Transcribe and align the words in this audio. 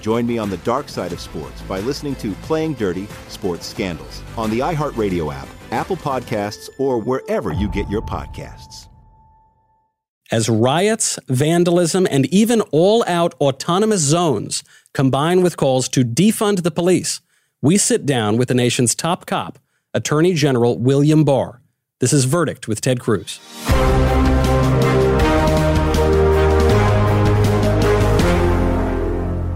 Join 0.00 0.26
me 0.26 0.38
on 0.38 0.50
the 0.50 0.56
dark 0.58 0.88
side 0.88 1.12
of 1.12 1.20
sports 1.20 1.60
by 1.62 1.80
listening 1.80 2.14
to 2.16 2.32
Playing 2.42 2.74
Dirty 2.74 3.06
Sports 3.28 3.66
Scandals 3.66 4.22
on 4.36 4.50
the 4.50 4.60
iHeartRadio 4.60 5.32
app, 5.34 5.48
Apple 5.70 5.96
Podcasts, 5.96 6.68
or 6.78 6.98
wherever 6.98 7.52
you 7.52 7.68
get 7.68 7.88
your 7.88 8.02
podcasts. 8.02 8.88
As 10.30 10.48
riots, 10.48 11.18
vandalism, 11.28 12.06
and 12.10 12.26
even 12.26 12.60
all 12.70 13.02
out 13.06 13.34
autonomous 13.40 14.02
zones 14.02 14.62
combine 14.92 15.42
with 15.42 15.56
calls 15.56 15.88
to 15.88 16.04
defund 16.04 16.62
the 16.62 16.70
police, 16.70 17.20
we 17.62 17.78
sit 17.78 18.04
down 18.04 18.36
with 18.36 18.48
the 18.48 18.54
nation's 18.54 18.94
top 18.94 19.24
cop, 19.24 19.58
Attorney 19.94 20.34
General 20.34 20.78
William 20.78 21.24
Barr. 21.24 21.62
This 22.00 22.12
is 22.12 22.26
Verdict 22.26 22.68
with 22.68 22.80
Ted 22.80 23.00
Cruz. 23.00 23.40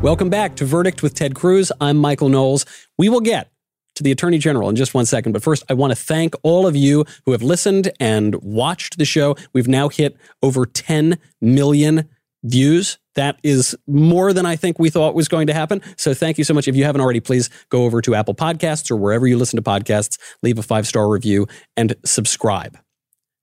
Welcome 0.02 0.30
back 0.30 0.56
to 0.56 0.64
Verdict 0.64 1.04
with 1.04 1.14
Ted 1.14 1.36
Cruz. 1.36 1.70
I'm 1.80 1.96
Michael 1.96 2.28
Knowles. 2.28 2.66
We 2.98 3.08
will 3.08 3.20
get 3.20 3.52
to 3.94 4.02
the 4.02 4.10
Attorney 4.10 4.38
General 4.38 4.68
in 4.68 4.74
just 4.74 4.94
one 4.94 5.06
second, 5.06 5.30
but 5.30 5.44
first, 5.44 5.62
I 5.68 5.74
want 5.74 5.92
to 5.92 5.94
thank 5.94 6.34
all 6.42 6.66
of 6.66 6.74
you 6.74 7.04
who 7.24 7.30
have 7.30 7.40
listened 7.40 7.92
and 8.00 8.34
watched 8.42 8.98
the 8.98 9.04
show. 9.04 9.36
We've 9.52 9.68
now 9.68 9.88
hit 9.88 10.16
over 10.42 10.66
10 10.66 11.18
million 11.40 12.08
views. 12.42 12.98
That 13.14 13.38
is 13.44 13.76
more 13.86 14.32
than 14.32 14.44
I 14.44 14.56
think 14.56 14.80
we 14.80 14.90
thought 14.90 15.14
was 15.14 15.28
going 15.28 15.46
to 15.46 15.54
happen. 15.54 15.80
So 15.96 16.14
thank 16.14 16.36
you 16.36 16.42
so 16.42 16.52
much. 16.52 16.66
If 16.66 16.74
you 16.74 16.82
haven't 16.82 17.00
already, 17.00 17.20
please 17.20 17.48
go 17.69 17.84
over 17.84 18.00
to 18.00 18.16
Apple 18.16 18.34
Podcasts 18.34 18.90
or 18.90 18.96
wherever 18.96 19.28
you 19.28 19.38
listen 19.38 19.56
to 19.56 19.62
podcasts, 19.62 20.19
leave 20.42 20.58
a 20.58 20.64
five 20.64 20.88
star 20.88 21.08
review, 21.08 21.46
and 21.76 21.94
subscribe. 22.04 22.76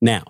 Now, 0.02 0.24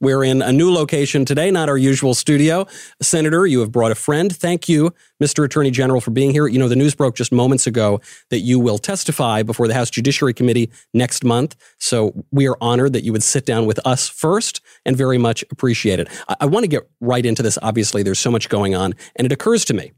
we're 0.00 0.24
in 0.24 0.42
a 0.42 0.52
new 0.52 0.72
location 0.72 1.24
today, 1.24 1.50
not 1.50 1.68
our 1.68 1.78
usual 1.78 2.14
studio. 2.14 2.66
Senator, 3.00 3.46
you 3.46 3.60
have 3.60 3.72
brought 3.72 3.92
a 3.92 3.94
friend. 3.94 4.34
Thank 4.34 4.68
you, 4.68 4.92
Mr. 5.22 5.44
Attorney 5.44 5.70
General, 5.70 6.00
for 6.00 6.10
being 6.10 6.32
here. 6.32 6.46
You 6.46 6.58
know, 6.58 6.68
the 6.68 6.76
news 6.76 6.94
broke 6.94 7.16
just 7.16 7.32
moments 7.32 7.66
ago 7.66 8.00
that 8.30 8.40
you 8.40 8.58
will 8.58 8.78
testify 8.78 9.42
before 9.42 9.68
the 9.68 9.74
House 9.74 9.88
Judiciary 9.88 10.34
Committee 10.34 10.70
next 10.92 11.24
month. 11.24 11.56
So 11.78 12.24
we 12.30 12.46
are 12.46 12.56
honored 12.60 12.92
that 12.92 13.04
you 13.04 13.12
would 13.12 13.22
sit 13.22 13.46
down 13.46 13.64
with 13.64 13.80
us 13.86 14.08
first 14.08 14.60
and 14.84 14.96
very 14.96 15.18
much 15.18 15.44
appreciate 15.50 15.98
it. 15.98 16.08
I, 16.28 16.36
I 16.40 16.46
want 16.46 16.64
to 16.64 16.68
get 16.68 16.88
right 17.00 17.24
into 17.24 17.42
this. 17.42 17.58
Obviously, 17.62 18.02
there's 18.02 18.18
so 18.18 18.30
much 18.30 18.48
going 18.48 18.74
on. 18.74 18.94
And 19.16 19.24
it 19.24 19.32
occurs 19.32 19.64
to 19.66 19.74
me 19.74 19.92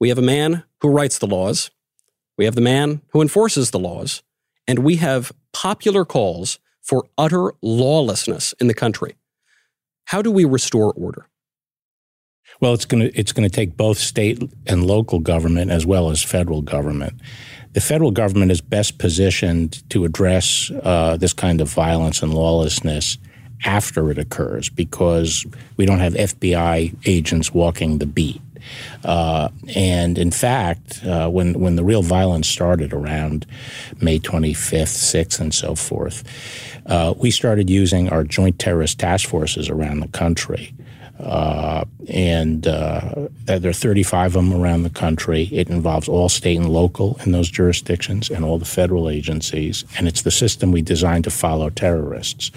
we 0.00 0.10
have 0.10 0.18
a 0.18 0.22
man 0.22 0.62
who 0.80 0.88
writes 0.90 1.18
the 1.18 1.26
laws, 1.26 1.70
we 2.36 2.44
have 2.44 2.54
the 2.54 2.60
man 2.60 3.02
who 3.10 3.20
enforces 3.20 3.72
the 3.72 3.80
laws, 3.80 4.22
and 4.68 4.80
we 4.80 4.96
have 4.96 5.32
popular 5.52 6.04
calls 6.04 6.60
for 6.88 7.04
utter 7.18 7.52
lawlessness 7.60 8.54
in 8.60 8.66
the 8.66 8.74
country. 8.74 9.16
How 10.06 10.22
do 10.22 10.30
we 10.30 10.46
restore 10.46 10.92
order? 10.94 11.26
Well, 12.60 12.72
it's 12.72 12.86
going 12.86 13.02
to 13.02 13.18
it's 13.18 13.32
going 13.32 13.48
to 13.48 13.54
take 13.54 13.76
both 13.76 13.98
state 13.98 14.42
and 14.66 14.86
local 14.86 15.18
government 15.18 15.70
as 15.70 15.84
well 15.84 16.08
as 16.10 16.22
federal 16.22 16.62
government. 16.62 17.20
The 17.74 17.82
federal 17.82 18.10
government 18.10 18.50
is 18.50 18.62
best 18.62 18.98
positioned 18.98 19.88
to 19.90 20.06
address 20.06 20.72
uh, 20.82 21.18
this 21.18 21.34
kind 21.34 21.60
of 21.60 21.68
violence 21.68 22.22
and 22.22 22.32
lawlessness 22.32 23.18
after 23.64 24.10
it 24.10 24.18
occurs 24.18 24.70
because 24.70 25.44
we 25.76 25.84
don't 25.84 25.98
have 25.98 26.14
FBI 26.14 26.96
agents 27.04 27.52
walking 27.52 27.98
the 27.98 28.06
beat. 28.06 28.40
Uh, 29.04 29.48
and 29.74 30.18
in 30.18 30.30
fact, 30.30 31.04
uh, 31.04 31.28
when 31.28 31.58
when 31.60 31.76
the 31.76 31.84
real 31.84 32.02
violence 32.02 32.48
started 32.48 32.92
around 32.92 33.46
May 34.00 34.18
25th, 34.18 35.14
6th, 35.14 35.40
and 35.40 35.54
so 35.54 35.74
forth, 35.74 36.24
uh, 36.86 37.14
we 37.16 37.30
started 37.30 37.68
using 37.70 38.08
our 38.08 38.24
joint 38.24 38.58
terrorist 38.58 38.98
task 38.98 39.28
forces 39.28 39.68
around 39.68 40.00
the 40.00 40.08
country. 40.08 40.74
Uh, 41.18 41.84
and 42.08 42.68
uh, 42.68 43.28
there 43.44 43.70
are 43.70 43.72
35 43.72 44.36
of 44.36 44.50
them 44.50 44.60
around 44.60 44.84
the 44.84 44.90
country. 44.90 45.48
It 45.50 45.68
involves 45.68 46.08
all 46.08 46.28
state 46.28 46.56
and 46.56 46.68
local 46.68 47.18
in 47.24 47.32
those 47.32 47.50
jurisdictions 47.50 48.30
and 48.30 48.44
all 48.44 48.58
the 48.58 48.64
federal 48.64 49.08
agencies. 49.08 49.84
And 49.96 50.06
it's 50.06 50.22
the 50.22 50.30
system 50.30 50.70
we 50.70 50.80
designed 50.80 51.24
to 51.24 51.30
follow 51.30 51.70
terrorists. 51.70 52.52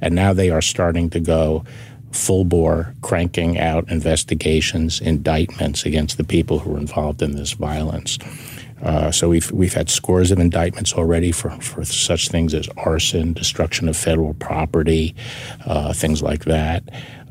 And 0.00 0.14
now 0.14 0.32
they 0.32 0.50
are 0.50 0.62
starting 0.62 1.08
to 1.10 1.20
go 1.20 1.64
full 2.12 2.44
bore, 2.44 2.94
cranking 3.02 3.58
out 3.58 3.88
investigations, 3.90 5.00
indictments 5.00 5.84
against 5.84 6.16
the 6.16 6.24
people 6.24 6.58
who 6.58 6.70
were 6.70 6.78
involved 6.78 7.22
in 7.22 7.32
this 7.32 7.52
violence. 7.52 8.18
Uh, 8.82 9.10
so 9.10 9.28
we've 9.28 9.50
we've 9.52 9.74
had 9.74 9.90
scores 9.90 10.30
of 10.30 10.38
indictments 10.38 10.94
already 10.94 11.32
for, 11.32 11.50
for 11.60 11.84
such 11.84 12.28
things 12.28 12.54
as 12.54 12.68
arson, 12.78 13.34
destruction 13.34 13.88
of 13.88 13.96
federal 13.96 14.32
property, 14.34 15.14
uh, 15.66 15.92
things 15.92 16.22
like 16.22 16.46
that, 16.46 16.82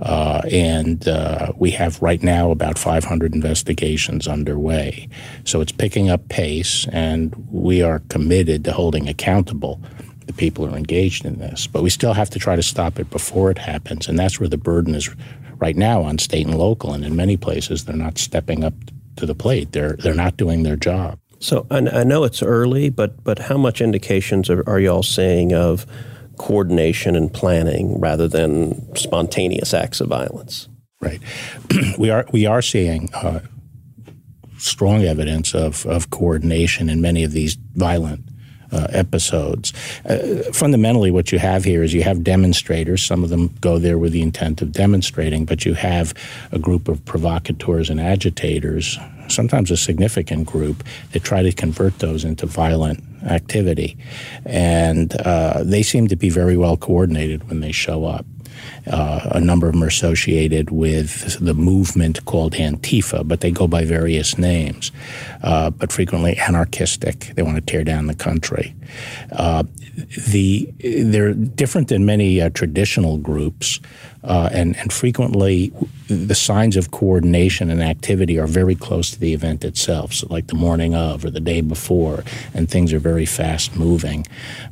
uh, 0.02 0.42
and 0.52 1.08
uh, 1.08 1.52
we 1.58 1.72
have 1.72 2.00
right 2.02 2.22
now 2.22 2.52
about 2.52 2.78
500 2.78 3.34
investigations 3.34 4.28
underway. 4.28 5.10
So 5.44 5.60
it's 5.60 5.72
picking 5.72 6.10
up 6.10 6.30
pace, 6.30 6.88
and 6.92 7.34
we 7.52 7.82
are 7.82 8.00
committed 8.10 8.64
to 8.66 8.72
holding 8.72 9.10
accountable 9.10 9.82
the 10.30 10.34
people 10.34 10.68
who 10.68 10.76
are 10.76 10.78
engaged 10.78 11.26
in 11.26 11.40
this. 11.40 11.66
But 11.66 11.82
we 11.82 11.90
still 11.90 12.14
have 12.14 12.30
to 12.30 12.40
try 12.40 12.56
to 12.56 12.62
stop 12.62 13.00
it 13.00 13.10
before 13.10 13.50
it 13.50 13.58
happens, 13.58 14.08
and 14.08 14.18
that's 14.18 14.40
where 14.40 14.48
the 14.48 14.58
burden 14.58 14.94
is 14.94 15.10
right 15.58 15.76
now 15.76 16.04
on 16.04 16.20
state 16.20 16.46
and 16.46 16.56
local. 16.56 16.94
And 16.94 17.04
in 17.04 17.16
many 17.16 17.36
places, 17.36 17.86
they're 17.86 17.96
not 17.96 18.20
stepping 18.20 18.64
up 18.64 18.76
to 19.16 19.26
the 19.26 19.34
plate. 19.34 19.72
They're 19.72 19.94
they're 19.94 20.14
not 20.14 20.38
doing 20.38 20.62
their 20.62 20.76
job. 20.76 21.18
So 21.40 21.66
I, 21.72 21.78
I 21.78 22.04
know 22.04 22.26
it's 22.26 22.44
early, 22.44 22.90
but 22.92 23.24
but 23.24 23.40
how 23.40 23.58
much 23.58 23.82
indications 23.82 24.52
are, 24.52 24.64
are 24.70 24.80
y'all 24.80 25.02
seeing 25.02 25.52
of 25.52 25.88
coordination 26.38 27.16
and 27.16 27.34
planning 27.34 28.00
rather 28.00 28.28
than 28.28 28.96
spontaneous 28.96 29.74
acts 29.74 30.00
of 30.00 30.10
violence? 30.10 30.70
Right. 31.02 31.22
we 31.98 32.12
are 32.12 32.28
we 32.32 32.46
are 32.46 32.62
seeing 32.62 33.12
uh, 33.16 33.40
strong 34.60 35.06
evidence 35.06 35.56
of, 35.56 35.88
of 35.88 36.12
coordination 36.12 36.88
in 36.88 37.02
many 37.02 37.24
of 37.24 37.32
these 37.32 37.58
violent 37.74 38.29
uh, 38.72 38.88
episodes. 38.92 39.74
Uh, 40.06 40.44
fundamentally, 40.54 41.12
what 41.12 41.32
you 41.32 41.40
have 41.40 41.64
here 41.64 41.84
is 41.84 41.94
you 41.94 42.04
have 42.04 42.24
demonstrators. 42.24 43.04
Some 43.04 43.24
of 43.24 43.30
them 43.30 43.54
go 43.62 43.80
there 43.80 43.98
with 43.98 44.12
the 44.12 44.22
intent 44.22 44.62
of 44.62 44.72
demonstrating, 44.72 45.46
but 45.46 45.66
you 45.66 45.74
have 45.74 46.14
a 46.52 46.60
group 46.60 46.88
of 46.88 47.04
provocateurs 47.06 47.90
and 47.90 48.00
agitators, 48.00 48.98
sometimes 49.28 49.72
a 49.72 49.78
significant 49.78 50.48
group, 50.48 50.84
that 51.12 51.24
try 51.24 51.42
to 51.42 51.52
convert 51.52 52.00
those 52.00 52.24
into 52.24 52.46
violent 52.46 53.04
activity. 53.24 53.98
And 54.46 55.16
uh, 55.22 55.64
they 55.64 55.84
seem 55.84 56.08
to 56.08 56.16
be 56.16 56.30
very 56.30 56.58
well 56.58 56.78
coordinated 56.78 57.48
when 57.50 57.60
they 57.60 57.72
show 57.72 58.06
up. 58.06 58.26
Uh, 58.88 59.30
a 59.32 59.40
number 59.40 59.68
of 59.68 59.74
them 59.74 59.84
are 59.84 59.88
associated 59.88 60.72
with 60.72 61.38
the 61.40 61.54
movement 61.54 62.26
called 62.26 62.54
Antifa, 62.54 63.28
but 63.28 63.42
they 63.42 63.52
go 63.52 63.68
by 63.68 63.86
various 63.86 64.38
names, 64.38 64.92
uh, 65.44 65.70
but 65.70 65.92
frequently 65.92 66.38
anarchistic. 66.38 67.32
They 67.36 67.44
want 67.44 67.56
to 67.56 67.62
tear 67.62 67.84
down 67.84 68.08
the 68.08 68.16
country. 68.16 68.74
Uh, 69.32 69.64
the 70.30 70.70
they're 70.80 71.34
different 71.34 71.90
than 71.90 72.06
many 72.06 72.42
uh, 72.42 72.50
traditional 72.50 73.18
groups, 73.18 73.80
uh, 74.24 74.50
and 74.52 74.76
and 74.78 74.92
frequently 74.92 75.72
the 76.08 76.36
signs 76.36 76.76
of 76.76 76.92
coordination 76.92 77.70
and 77.70 77.82
activity 77.82 78.38
are 78.40 78.48
very 78.48 78.76
close 78.76 79.12
to 79.12 79.20
the 79.20 79.34
event 79.34 79.64
itself, 79.64 80.14
so 80.14 80.28
like 80.30 80.48
the 80.48 80.56
morning 80.56 80.96
of 80.96 81.24
or 81.24 81.30
the 81.30 81.40
day 81.40 81.62
before, 81.62 82.24
and 82.54 82.70
things 82.70 82.92
are 82.94 83.00
very 83.00 83.26
fast 83.26 83.76
moving. 83.76 84.26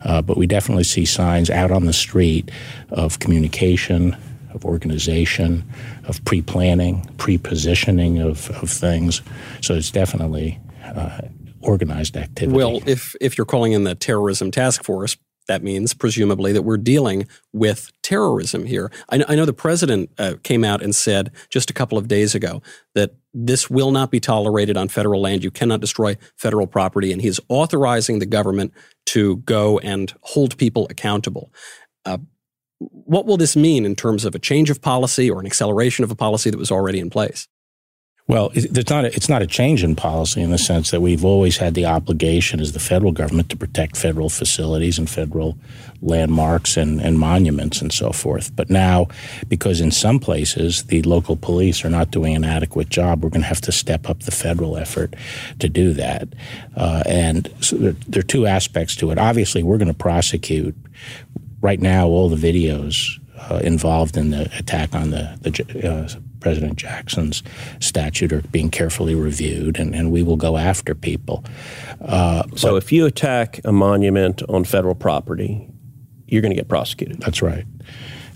Uh, 0.04 0.22
but 0.22 0.38
we 0.38 0.48
definitely 0.48 0.84
see 0.84 1.06
signs 1.06 1.50
out 1.50 1.72
on 1.72 1.86
the 1.86 1.94
street 1.94 2.52
of 2.90 3.20
communication, 3.20 4.18
of 4.54 4.66
organization, 4.66 5.64
of 6.06 6.24
pre 6.26 6.42
planning, 6.42 7.08
pre 7.18 7.38
positioning 7.38 8.20
of, 8.20 8.50
of 8.62 8.70
things. 8.70 9.22
So 9.62 9.76
it's 9.76 9.92
definitely 9.92 10.60
uh, 10.84 11.22
organized 11.62 12.18
activity. 12.18 12.56
Well, 12.56 12.82
if 12.86 13.16
if 13.22 13.38
you're 13.38 13.46
calling 13.46 13.74
in 13.74 13.84
the 13.84 13.96
terrorism 13.96 14.52
task 14.52 14.84
force, 14.84 15.18
that 15.48 15.64
means 15.64 15.94
presumably 15.94 16.52
that 16.54 16.64
we're 16.64 16.78
dealing 16.78 17.28
with 17.54 17.92
terrorism 18.04 18.66
here. 18.66 18.92
I, 19.10 19.24
I 19.28 19.36
know 19.36 19.46
the 19.46 19.54
president 19.54 20.10
uh, 20.18 20.36
came 20.44 20.64
out 20.64 20.82
and 20.82 20.96
said 20.96 21.32
just 21.50 21.70
a 21.70 21.74
couple 21.74 21.98
of 21.98 22.08
days 22.08 22.36
ago 22.36 22.62
that 22.96 23.16
this 23.34 23.70
will 23.70 23.92
not 23.92 24.12
be 24.12 24.20
tolerated 24.20 24.78
on 24.78 24.88
federal 24.88 25.22
land. 25.22 25.44
You 25.44 25.52
cannot 25.52 25.82
destroy 25.82 26.18
federal 26.36 26.68
property, 26.68 27.12
and 27.12 27.22
he's 27.22 27.40
authorizing 27.50 28.20
the 28.20 28.26
government 28.26 28.74
to 29.08 29.38
go 29.38 29.80
and 29.80 30.14
hold 30.22 30.58
people 30.58 30.88
accountable. 30.90 31.54
Uh, 32.06 32.18
what 32.80 33.26
will 33.26 33.38
this 33.38 33.56
mean 33.56 33.86
in 33.86 33.96
terms 33.96 34.26
of 34.26 34.36
a 34.36 34.40
change 34.40 34.70
of 34.70 34.82
policy 34.82 35.30
or 35.30 35.40
an 35.40 35.46
acceleration 35.46 36.04
of 36.04 36.12
a 36.12 36.16
policy 36.16 36.50
that 36.50 36.58
was 36.58 36.72
already 36.72 37.00
in 37.00 37.10
place? 37.10 37.48
Well, 38.30 38.52
it's 38.54 38.90
not, 38.90 39.06
a, 39.06 39.16
it's 39.16 39.30
not 39.30 39.42
a 39.42 39.48
change 39.48 39.86
in 39.86 39.96
policy 39.96 40.42
in 40.42 40.52
the 40.52 40.58
sense 40.58 40.92
that 40.92 41.00
we've 41.00 41.24
always 41.24 41.56
had 41.56 41.76
the 41.76 41.86
obligation 41.86 42.60
as 42.60 42.74
the 42.74 42.80
federal 42.80 43.14
government 43.14 43.50
to 43.52 43.56
protect 43.56 43.96
federal 43.96 44.28
facilities 44.28 45.00
and 45.00 45.10
federal 45.10 45.58
landmarks 46.02 46.76
and, 46.76 47.00
and 47.00 47.18
monuments 47.18 47.82
and 47.82 47.94
so 47.94 48.12
forth. 48.12 48.54
But 48.54 48.70
now, 48.70 49.08
because 49.48 49.80
in 49.80 49.92
some 49.92 50.20
places 50.20 50.84
the 50.84 51.02
local 51.04 51.38
police 51.38 51.86
are 51.86 51.90
not 51.90 52.12
doing 52.12 52.36
an 52.36 52.44
adequate 52.44 52.90
job, 52.90 53.24
we're 53.24 53.30
going 53.30 53.44
to 53.44 53.48
have 53.48 53.62
to 53.62 53.72
step 53.72 54.10
up 54.10 54.20
the 54.20 54.32
federal 54.32 54.76
effort 54.76 55.16
to 55.60 55.70
do 55.70 55.94
that. 55.94 56.28
Uh, 56.76 57.04
and 57.06 57.50
so 57.62 57.78
there, 57.78 57.96
there 58.10 58.20
are 58.20 58.24
two 58.24 58.46
aspects 58.46 58.98
to 58.98 59.10
it. 59.10 59.18
Obviously, 59.18 59.64
we're 59.64 59.78
going 59.78 59.88
to 59.88 59.94
prosecute 59.94 60.76
right 61.62 61.80
now 61.80 62.08
all 62.08 62.28
the 62.28 62.36
videos 62.36 63.22
uh, 63.50 63.62
involved 63.64 64.18
in 64.18 64.32
the 64.32 64.50
attack 64.58 64.94
on 64.94 65.12
the, 65.12 65.38
the 65.42 65.90
uh, 65.90 66.10
President 66.40 66.76
Jackson's 66.76 67.44
statute 67.80 68.32
are 68.32 68.42
being 68.42 68.70
carefully 68.70 69.16
reviewed, 69.16 69.78
and, 69.78 69.96
and 69.96 70.12
we 70.12 70.24
will 70.24 70.36
go 70.36 70.58
after 70.58 70.96
people. 70.96 71.44
Uh, 72.02 72.44
so 72.56 72.72
but, 72.72 72.78
if 72.78 72.92
you 72.92 73.06
attack 73.06 73.60
a 73.66 73.72
monument 73.72 74.44
on 74.50 74.64
federal 74.64 74.96
property, 74.96 75.70
you're 76.28 76.42
going 76.42 76.52
to 76.52 76.56
get 76.56 76.68
prosecuted. 76.68 77.20
That's 77.20 77.42
right. 77.42 77.66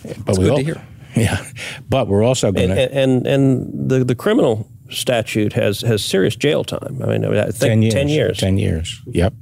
But 0.04 0.26
that's 0.26 0.38
we 0.40 0.46
good 0.46 0.52
all, 0.52 0.58
to 0.58 0.64
hear. 0.64 0.82
Yeah, 1.14 1.46
but 1.90 2.08
we're 2.08 2.24
also 2.24 2.54
going 2.54 2.70
to 2.70 2.90
and, 2.90 3.28
and 3.28 3.28
and 3.28 3.90
the 3.90 4.06
the 4.06 4.16
criminal 4.16 4.72
statute 4.90 5.52
has 5.52 5.82
has 5.82 6.06
serious 6.06 6.38
jail 6.38 6.64
time. 6.64 7.02
I 7.04 7.18
mean, 7.18 7.26
I 7.26 7.52
think 7.52 7.60
10 7.60 7.82
years. 7.82 7.94
10 7.94 8.08
years. 8.08 8.38
10 8.38 8.58
years. 8.58 9.02
Yep. 9.08 9.34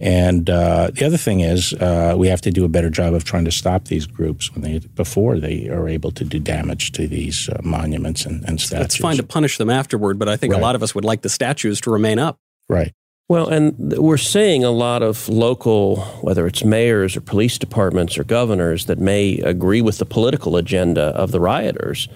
And 0.00 0.48
uh, 0.48 0.90
the 0.92 1.04
other 1.04 1.16
thing 1.16 1.40
is, 1.40 1.72
uh, 1.74 2.14
we 2.16 2.28
have 2.28 2.40
to 2.42 2.52
do 2.52 2.64
a 2.64 2.68
better 2.68 2.88
job 2.88 3.14
of 3.14 3.24
trying 3.24 3.44
to 3.46 3.50
stop 3.50 3.86
these 3.86 4.06
groups 4.06 4.52
when 4.54 4.62
they 4.62 4.78
before 4.78 5.38
they 5.38 5.68
are 5.68 5.88
able 5.88 6.12
to 6.12 6.24
do 6.24 6.38
damage 6.38 6.92
to 6.92 7.08
these 7.08 7.48
uh, 7.48 7.58
monuments 7.64 8.24
and, 8.24 8.44
and, 8.48 8.60
statues. 8.60 8.86
It's 8.86 8.96
fine 8.96 9.16
to 9.16 9.24
punish 9.24 9.58
them 9.58 9.70
afterward, 9.70 10.18
but 10.18 10.28
I 10.28 10.36
think 10.36 10.52
right. 10.52 10.60
a 10.60 10.62
lot 10.62 10.76
of 10.76 10.84
us 10.84 10.94
would 10.94 11.04
like 11.04 11.22
the 11.22 11.28
statues 11.28 11.80
to 11.80 11.90
remain 11.90 12.20
up. 12.20 12.38
Right. 12.68 12.92
Well, 13.28 13.48
and 13.48 13.74
we're 13.98 14.16
seeing 14.16 14.64
a 14.64 14.70
lot 14.70 15.02
of 15.02 15.28
local, 15.28 16.00
whether 16.22 16.46
it's 16.46 16.64
mayors 16.64 17.16
or 17.16 17.20
police 17.20 17.58
departments 17.58 18.16
or 18.16 18.24
governors, 18.24 18.86
that 18.86 18.98
may 18.98 19.38
agree 19.40 19.82
with 19.82 19.98
the 19.98 20.06
political 20.06 20.56
agenda 20.56 21.02
of 21.02 21.30
the 21.30 21.40
rioters, 21.40 22.08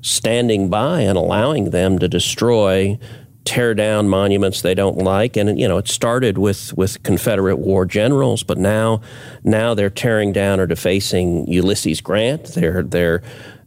standing 0.00 0.68
by 0.68 1.02
and 1.02 1.16
allowing 1.16 1.70
them 1.70 1.98
to 1.98 2.08
destroy 2.08 2.98
tear 3.46 3.74
down 3.74 4.08
monuments 4.08 4.60
they 4.60 4.74
don't 4.74 4.98
like. 4.98 5.36
And 5.36 5.58
you 5.58 5.66
know, 5.66 5.78
it 5.78 5.88
started 5.88 6.36
with 6.36 6.76
with 6.76 7.02
Confederate 7.02 7.56
war 7.56 7.86
generals, 7.86 8.42
but 8.42 8.58
now 8.58 9.00
now 9.44 9.72
they're 9.72 9.88
tearing 9.88 10.32
down 10.32 10.60
or 10.60 10.66
defacing 10.66 11.46
Ulysses 11.46 12.00
Grant. 12.00 12.46
They're 12.46 12.82
they're 12.82 13.22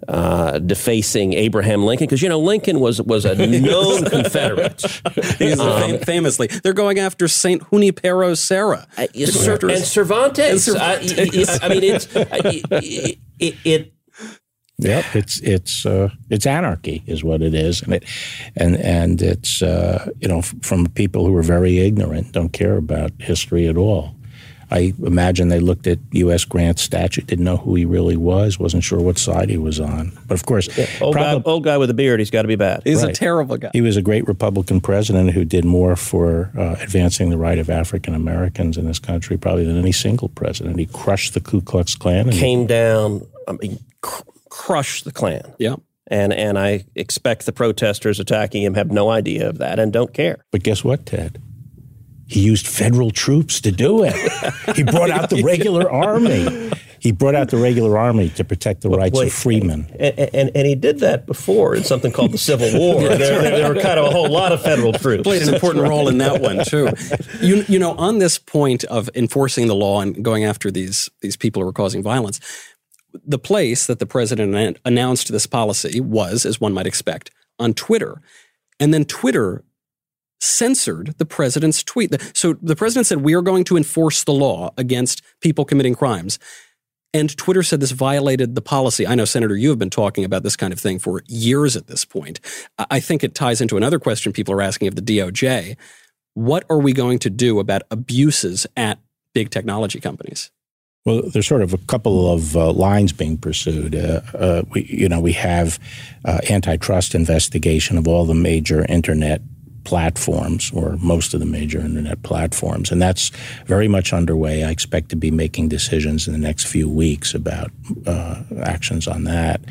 uh, 0.07 0.59
defacing 0.59 1.33
Abraham 1.33 1.83
Lincoln 1.85 2.07
because 2.07 2.21
you 2.21 2.29
know 2.29 2.39
Lincoln 2.39 2.79
was 2.79 3.01
was 3.01 3.25
a 3.25 3.35
known 3.61 4.05
Confederate. 4.05 4.81
He's 5.37 5.59
um, 5.59 5.99
famously, 5.99 6.47
they're 6.47 6.73
going 6.73 6.99
after 6.99 7.27
Saint 7.27 7.63
Junipero 7.69 8.33
Serra 8.33 8.87
uh, 8.97 9.07
and 9.13 9.29
Cervantes. 9.29 9.77
And 9.77 9.85
Cervantes. 9.85 10.75
I, 10.75 10.93
I, 11.65 11.69
mean, 11.69 11.83
it's 11.83 12.15
uh, 12.15 12.25
it, 12.45 13.19
it, 13.39 13.55
it 13.63 13.93
Yep, 14.79 15.15
it's 15.15 15.39
it's 15.41 15.85
uh, 15.85 16.09
it's 16.29 16.45
anarchy 16.45 17.03
is 17.05 17.21
what 17.21 17.41
it 17.41 17.53
is, 17.53 17.81
and 17.81 17.93
it 17.93 18.05
and 18.55 18.77
and 18.77 19.21
it's 19.21 19.61
uh, 19.61 20.09
you 20.19 20.27
know 20.27 20.41
from 20.41 20.87
people 20.87 21.25
who 21.25 21.35
are 21.35 21.43
very 21.43 21.79
ignorant, 21.79 22.31
don't 22.31 22.53
care 22.53 22.77
about 22.77 23.11
history 23.19 23.67
at 23.67 23.75
all. 23.75 24.15
I 24.71 24.93
imagine 25.03 25.49
they 25.49 25.59
looked 25.59 25.87
at 25.87 25.97
U.S. 26.11 26.45
Grant's 26.45 26.83
statue, 26.83 27.21
didn't 27.21 27.43
know 27.43 27.57
who 27.57 27.73
he 27.75 27.85
really 27.85 28.15
was, 28.15 28.59
wasn't 28.59 28.83
sure 28.83 28.99
what 28.99 29.17
side 29.17 29.49
he 29.49 29.57
was 29.57 29.79
on. 29.79 30.11
But 30.27 30.35
of 30.35 30.45
course, 30.45 30.69
yeah, 30.77 30.85
old, 31.01 31.13
prob- 31.13 31.43
guy, 31.43 31.49
old 31.49 31.63
guy 31.63 31.77
with 31.77 31.89
a 31.89 31.93
beard, 31.95 32.19
he's 32.19 32.29
got 32.29 32.43
to 32.43 32.47
be 32.47 32.55
bad. 32.55 32.83
He's 32.83 33.03
right. 33.03 33.09
a 33.09 33.13
terrible 33.13 33.57
guy. 33.57 33.71
He 33.73 33.81
was 33.81 33.97
a 33.97 34.01
great 34.01 34.27
Republican 34.27 34.79
president 34.79 35.31
who 35.31 35.43
did 35.43 35.65
more 35.65 35.95
for 35.95 36.51
uh, 36.55 36.75
advancing 36.81 37.31
the 37.31 37.37
right 37.37 37.57
of 37.57 37.69
African 37.69 38.13
Americans 38.13 38.77
in 38.77 38.85
this 38.85 38.99
country 38.99 39.37
probably 39.37 39.65
than 39.65 39.77
any 39.77 39.91
single 39.91 40.29
president. 40.29 40.77
He 40.77 40.85
crushed 40.85 41.33
the 41.33 41.41
Ku 41.41 41.61
Klux 41.61 41.95
Klan. 41.95 42.29
Came 42.29 42.61
he, 42.61 42.67
down. 42.67 43.25
I 43.47 43.53
mean, 43.53 43.79
cr- 44.01 44.21
crush 44.49 45.03
the 45.03 45.11
Klan. 45.11 45.53
Yeah. 45.59 45.75
And, 46.07 46.33
and 46.33 46.57
I 46.57 46.85
expect 46.95 47.45
the 47.45 47.51
protesters 47.51 48.19
attacking 48.19 48.63
him 48.63 48.73
have 48.73 48.91
no 48.91 49.09
idea 49.09 49.47
of 49.47 49.59
that 49.59 49.79
and 49.79 49.93
don't 49.93 50.13
care. 50.13 50.43
But 50.51 50.63
guess 50.63 50.83
what, 50.83 51.05
Ted? 51.05 51.41
He 52.29 52.41
used 52.41 52.67
federal 52.67 53.09
troops 53.09 53.59
to 53.61 53.71
do 53.71 54.03
it. 54.03 54.13
he 54.75 54.83
brought 54.83 55.09
out 55.09 55.29
the 55.29 55.41
regular 55.41 55.91
army. 55.91 56.71
He 56.99 57.11
brought 57.11 57.33
out 57.33 57.49
the 57.49 57.57
regular 57.57 57.97
army 57.97 58.29
to 58.31 58.43
protect 58.43 58.81
the 58.81 58.89
rights 58.89 59.19
of 59.19 59.31
freemen. 59.31 59.87
And, 59.99 60.19
and, 60.19 60.51
and, 60.53 60.67
he 60.67 60.75
did 60.75 60.99
that 60.99 61.25
before 61.25 61.73
in 61.73 61.83
something 61.83 62.11
called 62.11 62.33
the 62.33 62.37
Civil 62.37 62.67
War. 62.79 63.01
there, 63.01 63.17
there, 63.17 63.41
there, 63.41 63.73
were 63.73 63.79
kind 63.79 63.97
of 63.97 64.05
a 64.05 64.11
whole 64.11 64.29
lot 64.29 64.51
of 64.51 64.61
federal 64.61 64.93
troops. 64.93 65.23
Played 65.23 65.43
an 65.43 65.53
important 65.53 65.83
right. 65.83 65.89
role 65.89 66.07
in 66.09 66.17
that 66.17 66.41
one, 66.41 66.63
too. 66.65 66.89
You, 67.41 67.63
you 67.67 67.79
know, 67.79 67.93
on 67.93 68.19
this 68.19 68.37
point 68.37 68.83
of 68.85 69.09
enforcing 69.15 69.67
the 69.67 69.75
law 69.75 70.01
and 70.01 70.23
going 70.23 70.43
after 70.43 70.69
these, 70.69 71.09
these 71.21 71.37
people 71.37 71.63
who 71.63 71.69
are 71.69 71.73
causing 71.73 72.03
violence, 72.03 72.39
the 73.13 73.39
place 73.39 73.87
that 73.87 73.99
the 73.99 74.05
president 74.05 74.77
announced 74.85 75.31
this 75.31 75.47
policy 75.47 75.99
was, 75.99 76.45
as 76.45 76.61
one 76.61 76.73
might 76.73 76.87
expect, 76.87 77.31
on 77.57 77.73
Twitter. 77.73 78.21
And 78.79 78.93
then 78.93 79.05
Twitter 79.05 79.63
censored 80.39 81.15
the 81.17 81.25
president's 81.25 81.83
tweet. 81.83 82.15
So 82.35 82.53
the 82.61 82.75
president 82.75 83.07
said, 83.07 83.21
We 83.21 83.33
are 83.35 83.41
going 83.41 83.63
to 83.65 83.77
enforce 83.77 84.23
the 84.23 84.31
law 84.31 84.71
against 84.77 85.21
people 85.41 85.65
committing 85.65 85.95
crimes. 85.95 86.39
And 87.13 87.35
Twitter 87.37 87.63
said 87.63 87.79
this 87.79 87.91
violated 87.91 88.53
the 88.53 88.61
policy. 88.61 89.07
I 89.07 89.15
know, 89.15 89.25
Senator, 89.25 89.55
you 89.55 89.69
have 89.69 89.79
been 89.79 89.89
talking 89.89 90.23
about 90.23 90.43
this 90.43 90.55
kind 90.55 90.71
of 90.71 90.79
thing 90.79 90.99
for 90.99 91.23
years 91.27 91.75
at 91.75 91.87
this 91.87 92.05
point. 92.05 92.39
I 92.77 92.99
think 92.99 93.23
it 93.23 93.33
ties 93.33 93.61
into 93.61 93.77
another 93.77 93.99
question 93.99 94.31
people 94.31 94.53
are 94.53 94.61
asking 94.61 94.89
of 94.89 94.95
the 94.95 95.01
DOJ. 95.01 95.75
What 96.35 96.65
are 96.69 96.77
we 96.77 96.93
going 96.93 97.17
to 97.19 97.31
do 97.31 97.59
about 97.59 97.81
abuses 97.89 98.67
at 98.77 98.99
big 99.33 99.49
technology 99.49 99.99
companies? 99.99 100.51
Well, 101.05 101.21
there's 101.29 101.47
sort 101.47 101.61
of 101.61 101.73
a 101.73 101.77
couple 101.77 102.31
of 102.31 102.55
uh, 102.57 102.73
lines 102.73 103.13
being 103.13 103.37
pursued. 103.37 103.95
Uh, 103.95 104.21
uh, 104.33 104.63
we, 104.71 104.83
you 104.83 105.07
know, 105.07 105.21
we 105.21 105.31
have 105.33 105.79
uh, 106.25 106.39
antitrust 106.49 107.15
investigation 107.15 107.97
of 107.97 108.07
all 108.07 108.25
the 108.25 108.33
major 108.33 108.85
internet 108.89 109.41
platforms, 109.85 110.71
or 110.73 110.97
most 110.97 111.33
of 111.33 111.39
the 111.39 111.45
major 111.45 111.79
internet 111.79 112.21
platforms, 112.21 112.91
and 112.91 113.01
that's 113.01 113.29
very 113.65 113.87
much 113.87 114.11
underway. 114.11 114.63
I 114.63 114.71
expect 114.71 115.09
to 115.09 115.15
be 115.15 115.31
making 115.31 115.69
decisions 115.69 116.27
in 116.27 116.33
the 116.33 116.39
next 116.39 116.65
few 116.67 116.89
weeks 116.89 117.33
about 117.33 117.71
uh, 118.05 118.43
actions 118.61 119.07
on 119.07 119.23
that. 119.23 119.61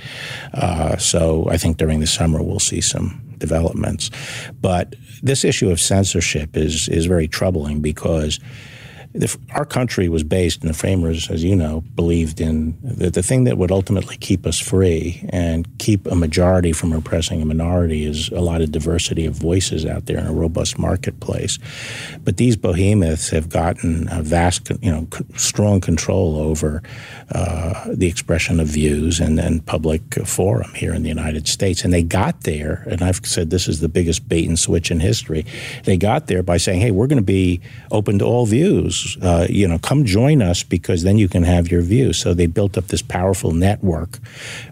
Uh, 0.54 0.96
so 0.96 1.46
I 1.50 1.58
think 1.58 1.76
during 1.76 2.00
the 2.00 2.06
summer 2.06 2.42
we'll 2.42 2.58
see 2.58 2.80
some 2.80 3.20
developments. 3.36 4.10
But 4.60 4.96
this 5.22 5.44
issue 5.44 5.70
of 5.70 5.78
censorship 5.78 6.56
is 6.56 6.88
is 6.88 7.06
very 7.06 7.28
troubling 7.28 7.80
because 7.80 8.40
the, 9.12 9.36
our 9.54 9.64
country 9.64 10.08
was 10.08 10.22
based, 10.22 10.60
and 10.60 10.68
the 10.68 10.74
framers, 10.74 11.30
as 11.30 11.42
you 11.42 11.56
know, 11.56 11.82
believed 11.94 12.40
in 12.40 12.76
that 12.82 13.14
the 13.14 13.22
thing 13.22 13.44
that 13.44 13.56
would 13.56 13.70
ultimately 13.70 14.16
keep 14.16 14.46
us 14.46 14.58
free 14.58 15.26
and 15.30 15.66
keep 15.78 16.06
a 16.06 16.14
majority 16.14 16.72
from 16.72 16.92
oppressing 16.92 17.40
a 17.40 17.44
minority 17.44 18.04
is 18.04 18.28
a 18.30 18.40
lot 18.40 18.60
of 18.60 18.70
diversity 18.70 19.24
of 19.24 19.34
voices 19.34 19.86
out 19.86 20.06
there 20.06 20.18
in 20.18 20.26
a 20.26 20.32
robust 20.32 20.78
marketplace. 20.78 21.58
But 22.22 22.36
these 22.36 22.56
behemoths 22.56 23.30
have 23.30 23.48
gotten 23.48 24.08
a 24.10 24.22
vast, 24.22 24.70
you 24.82 24.90
know, 24.90 25.08
strong 25.36 25.80
control 25.80 26.36
over 26.36 26.82
uh, 27.32 27.86
the 27.92 28.08
expression 28.08 28.60
of 28.60 28.68
views 28.68 29.20
and, 29.20 29.38
and 29.40 29.64
public 29.64 30.02
forum 30.26 30.72
here 30.74 30.92
in 30.92 31.02
the 31.02 31.08
United 31.08 31.48
States. 31.48 31.82
And 31.82 31.92
they 31.92 32.02
got 32.02 32.42
there, 32.42 32.84
and 32.90 33.02
I've 33.02 33.24
said 33.24 33.50
this 33.50 33.68
is 33.68 33.80
the 33.80 33.88
biggest 33.88 34.28
bait 34.28 34.46
and 34.46 34.58
switch 34.58 34.90
in 34.90 35.00
history. 35.00 35.46
They 35.84 35.96
got 35.96 36.26
there 36.26 36.42
by 36.42 36.58
saying, 36.58 36.80
"Hey, 36.80 36.90
we're 36.90 37.06
going 37.06 37.18
to 37.18 37.22
be 37.22 37.60
open 37.90 38.18
to 38.18 38.24
all 38.24 38.46
views. 38.46 38.97
Uh, 39.20 39.46
you 39.48 39.66
know, 39.66 39.78
come 39.78 40.04
join 40.04 40.42
us 40.42 40.62
because 40.62 41.02
then 41.02 41.18
you 41.18 41.28
can 41.28 41.42
have 41.42 41.70
your 41.70 41.82
view." 41.82 42.12
So 42.12 42.34
they 42.34 42.46
built 42.46 42.78
up 42.78 42.88
this 42.88 43.02
powerful 43.02 43.52
network, 43.52 44.18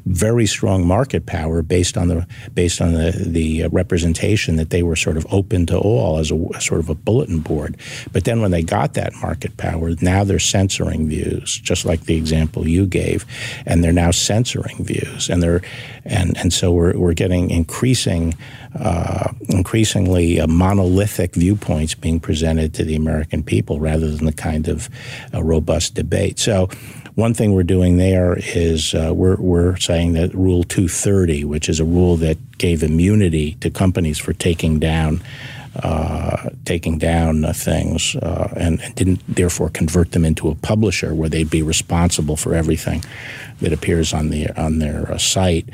very 0.04 0.47
strong 0.47 0.87
market 0.87 1.26
power 1.26 1.62
based 1.62 1.97
on 1.97 2.09
the 2.09 2.26
based 2.54 2.80
on 2.80 2.92
the 2.92 3.12
the 3.26 3.68
representation 3.68 4.56
that 4.56 4.71
they 4.71 4.83
were 4.83 4.97
sort 4.97 5.16
of 5.16 5.26
open 5.30 5.66
to 5.66 5.78
all 5.78 6.18
as 6.18 6.30
a 6.30 6.61
sort 6.61 6.80
of 6.80 6.88
a 6.88 6.95
bulletin 6.95 7.40
board. 7.40 7.76
But 8.12 8.25
then 8.25 8.40
when 8.40 8.50
they 8.50 8.62
got 8.62 8.95
that 8.95 9.14
market 9.16 9.56
power, 9.56 9.90
now 10.00 10.25
they're 10.25 10.38
censoring 10.38 11.09
views, 11.09 11.59
just 11.59 11.85
like 11.85 12.04
the 12.04 12.16
example 12.16 12.68
you 12.68 12.87
gave, 12.87 13.25
and 13.66 13.83
they're 13.83 13.92
now 13.92 14.11
censoring 14.11 14.85
views, 14.85 15.28
and 15.28 15.42
they're 15.42 15.62
and 16.04 16.37
and 16.37 16.52
so 16.52 16.73
we're 16.73 16.97
we're 16.97 17.14
getting 17.14 17.50
increasing 17.50 18.35
uh, 18.78 19.33
increasingly 19.49 20.40
uh, 20.40 20.47
monolithic 20.47 21.35
viewpoints 21.35 21.95
being 21.95 22.21
presented 22.21 22.75
to 22.75 22.85
the 22.85 22.95
American 22.95 23.42
people 23.42 23.80
rather 23.80 24.11
than 24.16 24.26
the 24.26 24.32
kind 24.32 24.68
of 24.68 24.88
uh, 25.32 25.42
robust 25.42 25.94
debate. 25.94 26.38
So, 26.38 26.68
one 27.14 27.32
thing 27.32 27.54
we're 27.54 27.62
doing 27.62 27.96
there 27.96 28.37
is 28.38 28.94
uh, 28.94 29.12
we're, 29.14 29.37
we're 29.37 29.76
saying 29.76 30.12
that 30.12 30.35
Rule 30.35 30.64
230, 30.64 31.44
which 31.44 31.70
is 31.70 31.80
a 31.80 31.85
rule 31.85 32.16
that 32.18 32.58
gave 32.58 32.82
immunity 32.82 33.54
to 33.61 33.70
companies 33.70 34.18
for 34.18 34.32
taking 34.32 34.78
down. 34.78 35.23
Uh, 35.82 36.49
taking 36.64 36.96
down 36.96 37.44
uh, 37.44 37.52
things 37.52 38.16
uh, 38.16 38.50
and, 38.56 38.80
and, 38.80 38.94
didn't 38.94 39.20
therefore 39.28 39.68
convert 39.68 40.12
them 40.12 40.25
into 40.25 40.49
a 40.49 40.54
publisher 40.54 41.14
where 41.14 41.28
they'd 41.28 41.50
be 41.50 41.61
responsible 41.61 42.35
for 42.35 42.54
everything 42.54 43.04
that 43.61 43.75
appears 43.75 44.14
on 44.14 44.30
the 44.30 44.49
on 44.58 44.78
their 44.78 45.12
uh, 45.12 45.18
site. 45.18 45.68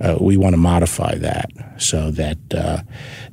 Uh, 0.00 0.16
we 0.20 0.38
want 0.38 0.54
to 0.54 0.56
modify 0.56 1.16
that 1.16 1.50
so 1.76 2.10
that 2.10 2.38
uh, 2.54 2.78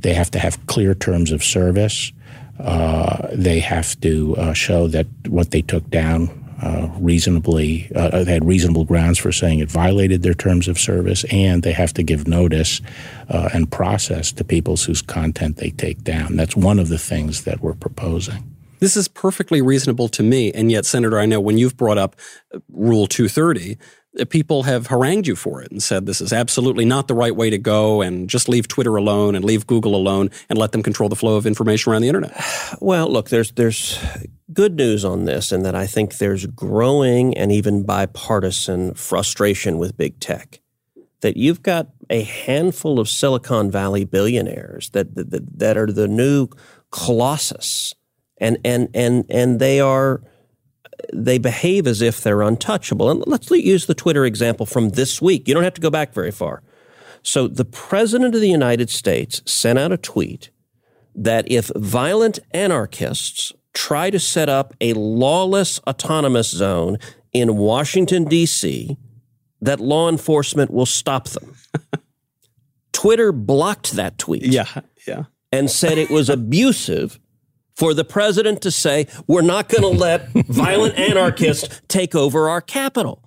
they 0.01 0.13
have 0.13 0.29
to 0.29 0.39
have 0.39 0.65
clear 0.67 0.93
terms 0.93 1.31
of 1.31 1.41
service. 1.41 2.11
Uh, 2.59 3.27
they 3.31 3.59
have 3.59 3.99
to 4.01 4.35
uh, 4.37 4.53
show 4.53 4.87
that 4.87 5.07
what 5.27 5.51
they 5.51 5.61
took 5.61 5.89
down 5.89 6.29
uh, 6.61 6.89
reasonably, 6.99 7.89
uh, 7.95 8.23
they 8.23 8.33
had 8.33 8.43
reasonable 8.43 8.83
grounds 8.83 9.17
for 9.17 9.31
saying 9.31 9.59
it 9.59 9.71
violated 9.71 10.23
their 10.23 10.33
terms 10.33 10.67
of 10.67 10.77
service, 10.77 11.23
and 11.31 11.63
they 11.63 11.71
have 11.71 11.93
to 11.93 12.03
give 12.03 12.27
notice 12.27 12.81
and 13.29 13.71
process 13.71 14.31
to 14.33 14.43
people 14.43 14.75
whose 14.75 15.01
content 15.01 15.55
they 15.55 15.69
take 15.69 16.03
down. 16.03 16.35
That's 16.35 16.57
one 16.57 16.77
of 16.77 16.89
the 16.89 16.97
things 16.97 17.45
that 17.45 17.61
we're 17.61 17.75
proposing. 17.75 18.43
This 18.79 18.95
is 18.95 19.07
perfectly 19.07 19.61
reasonable 19.61 20.07
to 20.09 20.23
me, 20.23 20.51
and 20.53 20.71
yet, 20.71 20.85
Senator, 20.85 21.19
I 21.19 21.25
know 21.25 21.39
when 21.39 21.57
you've 21.57 21.77
brought 21.77 21.97
up 21.97 22.15
Rule 22.69 23.07
230, 23.07 23.73
uh, 23.73 23.75
people 24.25 24.63
have 24.63 24.87
harangued 24.87 25.27
you 25.27 25.35
for 25.35 25.61
it 25.61 25.71
and 25.71 25.81
said 25.81 26.05
this 26.05 26.21
is 26.21 26.33
absolutely 26.33 26.85
not 26.85 27.07
the 27.07 27.13
right 27.13 27.35
way 27.35 27.49
to 27.49 27.57
go 27.57 28.01
and 28.01 28.29
just 28.29 28.49
leave 28.49 28.67
Twitter 28.67 28.95
alone 28.95 29.35
and 29.35 29.45
leave 29.45 29.67
Google 29.67 29.95
alone 29.95 30.29
and 30.49 30.57
let 30.57 30.71
them 30.71 30.83
control 30.83 31.09
the 31.09 31.15
flow 31.15 31.35
of 31.35 31.45
information 31.45 31.91
around 31.91 32.01
the 32.01 32.07
internet. 32.07 32.35
Well, 32.81 33.11
look, 33.11 33.29
there's 33.29 33.51
there's 33.53 33.99
good 34.53 34.75
news 34.75 35.03
on 35.03 35.25
this 35.25 35.51
in 35.51 35.63
that 35.63 35.75
I 35.75 35.85
think 35.85 36.17
there's 36.17 36.45
growing 36.45 37.35
and 37.37 37.51
even 37.51 37.83
bipartisan 37.83 38.93
frustration 38.93 39.77
with 39.77 39.97
big 39.97 40.19
tech. 40.19 40.59
That 41.21 41.35
you've 41.35 41.61
got 41.61 41.89
a 42.09 42.23
handful 42.23 42.99
of 42.99 43.09
Silicon 43.09 43.69
Valley 43.69 44.05
billionaires 44.05 44.91
that 44.91 45.15
that, 45.15 45.59
that 45.59 45.77
are 45.77 45.91
the 45.91 46.07
new 46.07 46.47
colossus 46.91 47.93
and 48.39 48.57
and 48.63 48.89
and 48.93 49.25
and 49.29 49.59
they 49.59 49.79
are 49.79 50.21
they 51.13 51.37
behave 51.37 51.87
as 51.87 52.01
if 52.01 52.21
they're 52.21 52.41
untouchable. 52.41 53.09
And 53.09 53.23
let's 53.27 53.49
use 53.51 53.85
the 53.85 53.95
Twitter 53.95 54.25
example 54.25 54.65
from 54.65 54.89
this 54.89 55.21
week. 55.21 55.47
You 55.47 55.53
don't 55.53 55.63
have 55.63 55.73
to 55.75 55.81
go 55.81 55.89
back 55.89 56.13
very 56.13 56.31
far. 56.31 56.63
So 57.21 57.47
the 57.47 57.65
president 57.65 58.35
of 58.35 58.41
the 58.41 58.49
United 58.49 58.89
States 58.89 59.41
sent 59.45 59.77
out 59.77 59.91
a 59.91 59.97
tweet 59.97 60.49
that 61.15 61.49
if 61.51 61.71
violent 61.75 62.39
anarchists 62.51 63.51
try 63.73 64.09
to 64.09 64.19
set 64.19 64.49
up 64.49 64.73
a 64.81 64.93
lawless 64.93 65.79
autonomous 65.87 66.49
zone 66.49 66.97
in 67.33 67.57
Washington, 67.57 68.25
D.C., 68.25 68.97
that 69.61 69.79
law 69.79 70.09
enforcement 70.09 70.71
will 70.71 70.85
stop 70.85 71.27
them. 71.29 71.55
Twitter 72.93 73.31
blocked 73.31 73.93
that 73.93 74.17
tweet. 74.17 74.43
Yeah, 74.43 74.67
yeah. 75.07 75.25
And 75.51 75.69
said 75.69 75.97
it 75.97 76.09
was 76.09 76.29
abusive 76.29 77.19
for 77.79 77.93
the 77.93 78.03
president 78.03 78.61
to 78.61 78.71
say, 78.71 79.07
we're 79.25 79.41
not 79.41 79.69
going 79.69 79.81
to 79.81 79.87
let 79.87 80.27
violent 80.33 80.99
anarchists 80.99 81.81
take 81.87 82.13
over 82.13 82.49
our 82.49 82.59
capital. 82.59 83.23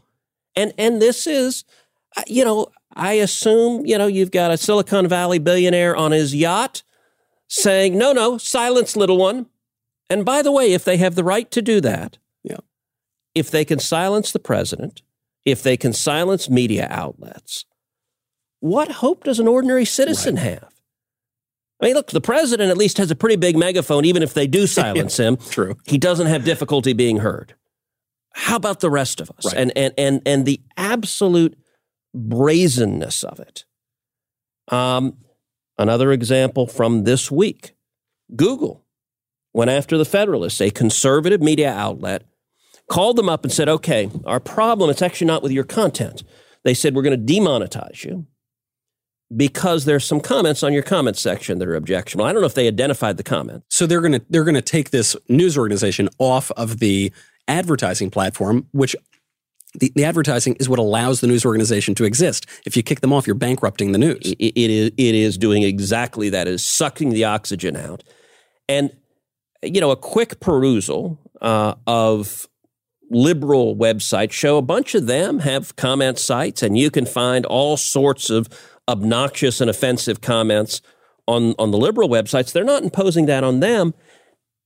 And, 0.54 0.74
and 0.76 1.00
this 1.00 1.26
is, 1.26 1.64
uh, 2.18 2.22
you 2.26 2.44
know, 2.44 2.66
I 2.94 3.14
assume, 3.14 3.86
you 3.86 3.96
know, 3.96 4.06
you've 4.06 4.30
got 4.30 4.50
a 4.50 4.58
Silicon 4.58 5.08
Valley 5.08 5.38
billionaire 5.38 5.96
on 5.96 6.12
his 6.12 6.34
yacht 6.34 6.82
saying, 7.48 7.96
no, 7.96 8.12
no, 8.12 8.36
silence, 8.36 8.94
little 8.94 9.16
one. 9.16 9.46
And 10.10 10.22
by 10.22 10.42
the 10.42 10.52
way, 10.52 10.74
if 10.74 10.84
they 10.84 10.98
have 10.98 11.14
the 11.14 11.24
right 11.24 11.50
to 11.50 11.62
do 11.62 11.80
that, 11.80 12.18
yeah. 12.44 12.58
if 13.34 13.50
they 13.50 13.64
can 13.64 13.78
silence 13.78 14.32
the 14.32 14.38
president, 14.38 15.00
if 15.46 15.62
they 15.62 15.78
can 15.78 15.94
silence 15.94 16.50
media 16.50 16.86
outlets, 16.90 17.64
what 18.60 18.90
hope 18.90 19.24
does 19.24 19.40
an 19.40 19.48
ordinary 19.48 19.86
citizen 19.86 20.34
right. 20.34 20.44
have? 20.44 20.81
I 21.82 21.86
mean, 21.86 21.94
look, 21.94 22.12
the 22.12 22.20
president 22.20 22.70
at 22.70 22.78
least 22.78 22.98
has 22.98 23.10
a 23.10 23.16
pretty 23.16 23.34
big 23.34 23.56
megaphone, 23.56 24.04
even 24.04 24.22
if 24.22 24.34
they 24.34 24.46
do 24.46 24.66
silence 24.68 25.18
him. 25.18 25.36
True. 25.36 25.76
He 25.84 25.98
doesn't 25.98 26.28
have 26.28 26.44
difficulty 26.44 26.92
being 26.92 27.18
heard. 27.18 27.54
How 28.34 28.56
about 28.56 28.80
the 28.80 28.90
rest 28.90 29.20
of 29.20 29.30
us? 29.30 29.46
Right. 29.46 29.56
And, 29.56 29.72
and, 29.76 29.94
and, 29.98 30.22
and 30.24 30.46
the 30.46 30.60
absolute 30.76 31.58
brazenness 32.14 33.24
of 33.24 33.40
it. 33.40 33.64
Um, 34.68 35.18
another 35.76 36.12
example 36.12 36.66
from 36.66 37.04
this 37.04 37.30
week 37.30 37.74
Google 38.34 38.86
went 39.52 39.70
after 39.70 39.98
the 39.98 40.04
Federalists, 40.04 40.60
a 40.60 40.70
conservative 40.70 41.42
media 41.42 41.70
outlet, 41.70 42.22
called 42.88 43.16
them 43.16 43.28
up 43.28 43.44
and 43.44 43.52
said, 43.52 43.68
okay, 43.68 44.08
our 44.24 44.40
problem, 44.40 44.88
it's 44.88 45.02
actually 45.02 45.26
not 45.26 45.42
with 45.42 45.52
your 45.52 45.64
content. 45.64 46.22
They 46.64 46.74
said, 46.74 46.94
we're 46.94 47.02
going 47.02 47.26
to 47.26 47.32
demonetize 47.32 48.04
you 48.04 48.26
because 49.36 49.84
there's 49.84 50.04
some 50.04 50.20
comments 50.20 50.62
on 50.62 50.72
your 50.72 50.82
comment 50.82 51.16
section 51.16 51.58
that 51.58 51.68
are 51.68 51.74
objectionable. 51.74 52.26
I 52.26 52.32
don't 52.32 52.42
know 52.42 52.46
if 52.46 52.54
they 52.54 52.68
identified 52.68 53.16
the 53.16 53.22
comment. 53.22 53.64
So 53.68 53.86
they're 53.86 54.00
going 54.00 54.12
to 54.12 54.24
they're 54.28 54.44
going 54.44 54.54
to 54.54 54.62
take 54.62 54.90
this 54.90 55.16
news 55.28 55.56
organization 55.56 56.08
off 56.18 56.50
of 56.52 56.78
the 56.78 57.12
advertising 57.48 58.10
platform, 58.10 58.66
which 58.72 58.94
the, 59.78 59.90
the, 59.94 60.04
advertising 60.04 60.54
is 60.56 60.68
what 60.68 60.78
allows 60.78 61.20
the 61.20 61.26
news 61.26 61.46
organization 61.46 61.94
to 61.94 62.04
exist. 62.04 62.46
If 62.66 62.76
you 62.76 62.82
kick 62.82 63.00
them 63.00 63.12
off, 63.12 63.26
you're 63.26 63.34
bankrupting 63.34 63.92
the 63.92 63.98
news. 63.98 64.20
It, 64.38 64.52
it 64.54 64.70
is 64.70 64.90
it 64.96 65.14
is 65.14 65.38
doing 65.38 65.62
exactly 65.62 66.28
that. 66.30 66.46
It 66.46 66.54
is 66.54 66.66
sucking 66.66 67.10
the 67.10 67.24
oxygen 67.24 67.76
out, 67.76 68.02
and 68.68 68.94
you 69.62 69.80
know 69.80 69.90
a 69.90 69.96
quick 69.96 70.40
perusal 70.40 71.18
uh, 71.40 71.74
of 71.86 72.48
liberal 73.10 73.76
websites 73.76 74.32
show 74.32 74.56
a 74.56 74.62
bunch 74.62 74.94
of 74.94 75.06
them 75.06 75.40
have 75.40 75.76
comment 75.76 76.18
sites, 76.18 76.62
and 76.62 76.76
you 76.76 76.90
can 76.90 77.06
find 77.06 77.46
all 77.46 77.76
sorts 77.76 78.30
of 78.30 78.48
obnoxious 78.88 79.60
and 79.60 79.70
offensive 79.70 80.20
comments 80.20 80.80
on, 81.26 81.54
on 81.58 81.70
the 81.70 81.78
liberal 81.78 82.08
websites, 82.08 82.52
they're 82.52 82.64
not 82.64 82.82
imposing 82.82 83.26
that 83.26 83.44
on 83.44 83.60
them. 83.60 83.94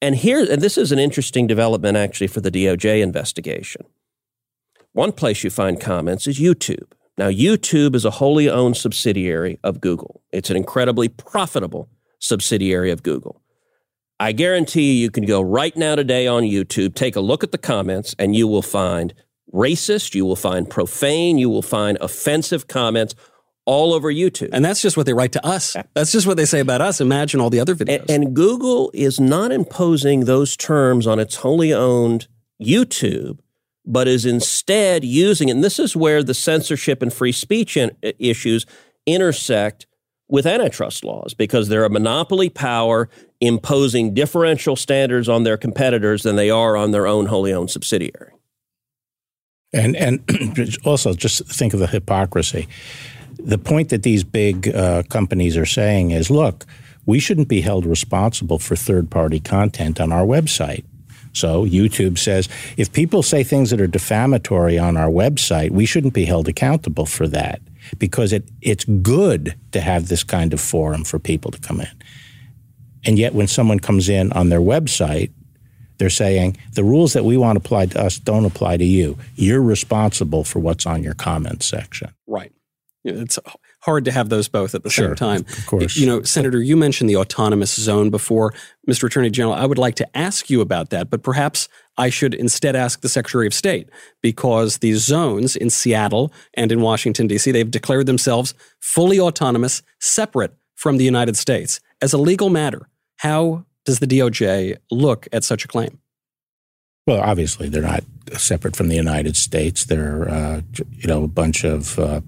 And 0.01 0.17
here, 0.17 0.47
and 0.51 0.61
this 0.63 0.77
is 0.79 0.93
an 0.93 0.99
interesting 0.99 1.47
development 1.47 1.97
actually 1.97 2.27
for 2.27 2.41
the 2.41 2.51
DOJ 2.51 3.03
investigation. 3.03 3.87
One 4.93 5.13
place 5.13 5.45
you 5.45 5.51
find 5.51 5.81
comments 5.81 6.27
is 6.27 6.39
YouTube. 6.39 6.93
Now, 7.19 7.29
YouTube 7.29 7.95
is 7.95 8.05
a 8.05 8.13
wholly 8.13 8.49
owned 8.49 8.77
subsidiary 8.77 9.59
of 9.63 9.81
Google. 9.81 10.23
It's 10.33 10.51
an 10.51 10.57
incredibly 10.57 11.09
profitable 11.09 11.89
subsidiary 12.19 12.91
of 12.91 13.03
Google. 13.03 13.41
I 14.19 14.33
guarantee 14.33 14.95
you, 14.95 15.03
you 15.03 15.11
can 15.11 15.25
go 15.25 15.41
right 15.43 15.77
now 15.77 15.95
today 15.95 16.27
on 16.27 16.43
YouTube, 16.43 16.95
take 16.95 17.17
a 17.17 17.21
look 17.21 17.43
at 17.43 17.53
the 17.53 17.59
comments, 17.59 18.15
and 18.19 18.35
you 18.35 18.49
will 18.49 18.63
find 18.63 19.13
racist, 19.53 20.15
you 20.15 20.25
will 20.25 20.37
find 20.37 20.69
profane, 20.69 21.39
you 21.39 21.49
will 21.51 21.63
find 21.63 21.99
offensive 22.01 22.67
comments 22.67 23.15
all 23.67 23.93
over 23.93 24.11
YouTube. 24.11 24.51
And 24.53 24.65
that's 24.65 24.81
just 24.81 24.97
what 24.97 25.07
they 25.07 25.13
write 25.13 25.33
to 25.33 25.45
us. 25.45 25.77
That's 25.95 26.13
just 26.13 26.27
what 26.27 26.37
they 26.37 26.45
say 26.45 26.61
about 26.61 26.81
us. 26.81 27.01
Imagine 27.01 27.41
all 27.41 27.51
the 27.51 27.61
other 27.61 27.75
videos. 27.75 28.01
And, 28.01 28.11
and 28.11 28.35
Google 28.35 28.91
is 28.95 29.21
not 29.21 29.53
imposing 29.53 30.25
those 30.25 30.57
terms 30.57 31.07
on 31.07 31.19
its 31.19 31.37
wholly 31.37 31.75
owned 31.75 32.29
YouTube, 32.63 33.41
but 33.85 34.09
is 34.09 34.25
instead 34.25 35.05
using, 35.05 35.51
and 35.51 35.63
this 35.63 35.79
is 35.79 35.97
where 35.97 36.23
the 36.23 36.35
censorship 36.35 37.03
and 37.03 37.13
free 37.13 37.33
speech 37.33 37.77
in, 37.77 37.91
issues 38.03 38.67
intersect 39.05 39.87
with 40.29 40.47
antitrust 40.47 41.05
laws 41.05 41.35
because 41.35 41.69
they're 41.69 41.85
a 41.85 41.91
monopoly 41.91 42.49
power 42.49 43.09
imposing 43.41 44.15
differential 44.15 44.77
standards 44.77 45.29
on 45.29 45.45
their 45.45 45.57
competitors 45.57 46.23
than 46.23 46.37
they 46.37 46.51
are 46.51 46.77
on 46.77 46.91
their 46.91 47.07
own 47.07 47.27
wholly 47.27 47.53
owned 47.53 47.71
subsidiary. 47.71 48.33
And 49.73 49.97
and 49.97 50.79
also 50.85 51.13
just 51.13 51.47
think 51.47 51.75
of 51.75 51.81
the 51.81 51.87
hypocrisy. 51.87 52.67
The 53.39 53.59
point 53.59 53.91
that 53.91 54.03
these 54.03 54.25
big 54.25 54.69
uh, 54.75 55.03
companies 55.05 55.57
are 55.57 55.67
saying 55.67 56.11
is, 56.11 56.31
look, 56.31 56.65
we 57.05 57.21
shouldn't 57.21 57.49
be 57.49 57.61
held 57.61 57.87
responsible 57.87 58.59
for 58.59 58.77
third 58.77 59.11
party 59.11 59.41
content 59.41 60.01
on 60.01 60.13
our 60.13 60.25
website. 60.25 60.85
So 61.33 61.67
YouTube 61.67 62.19
says 62.19 62.49
if 62.79 62.93
people 62.93 63.23
say 63.23 63.45
things 63.45 63.71
that 63.71 63.81
are 63.81 63.87
defamatory 63.87 64.79
on 64.79 64.97
our 64.97 65.11
website, 65.11 65.71
we 65.71 65.85
shouldn't 65.85 66.15
be 66.15 66.25
held 66.25 66.49
accountable 66.49 67.05
for 67.05 67.29
that 67.29 67.61
because 67.99 68.33
it, 68.33 68.49
it's 68.63 68.85
good 68.85 69.55
to 69.73 69.81
have 69.81 70.09
this 70.09 70.25
kind 70.25 70.53
of 70.55 70.61
forum 70.61 71.05
for 71.05 71.19
people 71.19 71.51
to 71.51 71.61
come 71.61 71.81
in. 71.81 72.03
And 73.05 73.19
yet, 73.19 73.35
when 73.35 73.47
someone 73.47 73.79
comes 73.79 74.09
in 74.09 74.33
on 74.33 74.49
their 74.49 74.61
website, 74.61 75.31
they're 75.99 76.11
saying 76.11 76.57
the 76.73 76.85
rules 76.85 77.13
that 77.13 77.25
we 77.25 77.37
want 77.37 77.57
applied 77.57 77.93
to 77.93 78.03
us 78.03 78.19
don't 78.19 78.45
apply 78.45 78.79
to 78.79 78.85
you. 78.85 79.17
You're 79.37 79.63
responsible 79.63 80.43
for 80.43 80.59
what's 80.59 80.87
on 80.87 81.03
your 81.03 81.15
comment 81.15 81.63
section. 81.63 82.11
Right. 82.27 82.53
It's 83.09 83.39
hard 83.81 84.05
to 84.05 84.13
have 84.13 84.29
those 84.29 84.49
both 84.49 84.75
at 84.75 84.83
the 84.83 84.91
sure, 84.91 85.09
same 85.09 85.15
time. 85.15 85.41
Of 85.41 85.67
course. 85.67 85.97
You 85.97 86.07
know, 86.07 86.23
Senator, 86.23 86.63
you 86.63 86.77
mentioned 86.77 87.09
the 87.09 87.17
autonomous 87.17 87.75
zone 87.75 88.11
before. 88.11 88.53
Mr. 88.89 89.05
Attorney 89.05 89.31
General, 89.31 89.55
I 89.55 89.67
would 89.67 89.79
like 89.79 89.95
to 89.97 90.17
ask 90.17 90.51
you 90.51 90.61
about 90.61 90.91
that, 90.91 91.11
but 91.11 91.23
perhaps 91.23 91.69
I 91.97 92.11
should 92.11 92.35
instead 92.35 92.77
ask 92.77 93.01
the 93.01 93.09
Secretary 93.09 93.47
of 93.47 93.55
State 93.55 93.89
because 94.23 94.79
these 94.79 94.99
zones 94.99 95.57
in 95.57 95.71
Seattle 95.71 96.33
and 96.55 96.71
in 96.71 96.81
Washington, 96.81 97.27
D.C., 97.27 97.51
they've 97.51 97.71
declared 97.71 98.07
themselves 98.07 98.55
fully 98.81 99.19
autonomous, 99.19 99.83
separate 100.01 100.55
from 100.75 100.99
the 100.99 101.05
United 101.05 101.37
States. 101.37 101.81
As 102.03 102.13
a 102.13 102.19
legal 102.19 102.51
matter, 102.51 102.89
how 103.19 103.65
does 103.85 104.01
the 104.01 104.07
DOJ 104.07 104.77
look 104.91 105.27
at 105.33 105.45
such 105.45 105.65
a 105.65 105.69
claim? 105.69 105.99
Well, 107.07 107.21
obviously, 107.21 107.69
they're 107.69 107.83
not 107.83 108.03
separate 108.33 108.75
from 108.75 108.89
the 108.89 108.97
United 108.97 109.37
States. 109.37 109.85
They're, 109.85 110.29
uh, 110.29 110.61
you 110.91 111.07
know, 111.07 111.23
a 111.23 111.29
bunch 111.29 111.65
of 111.65 111.99
uh, 111.99 112.21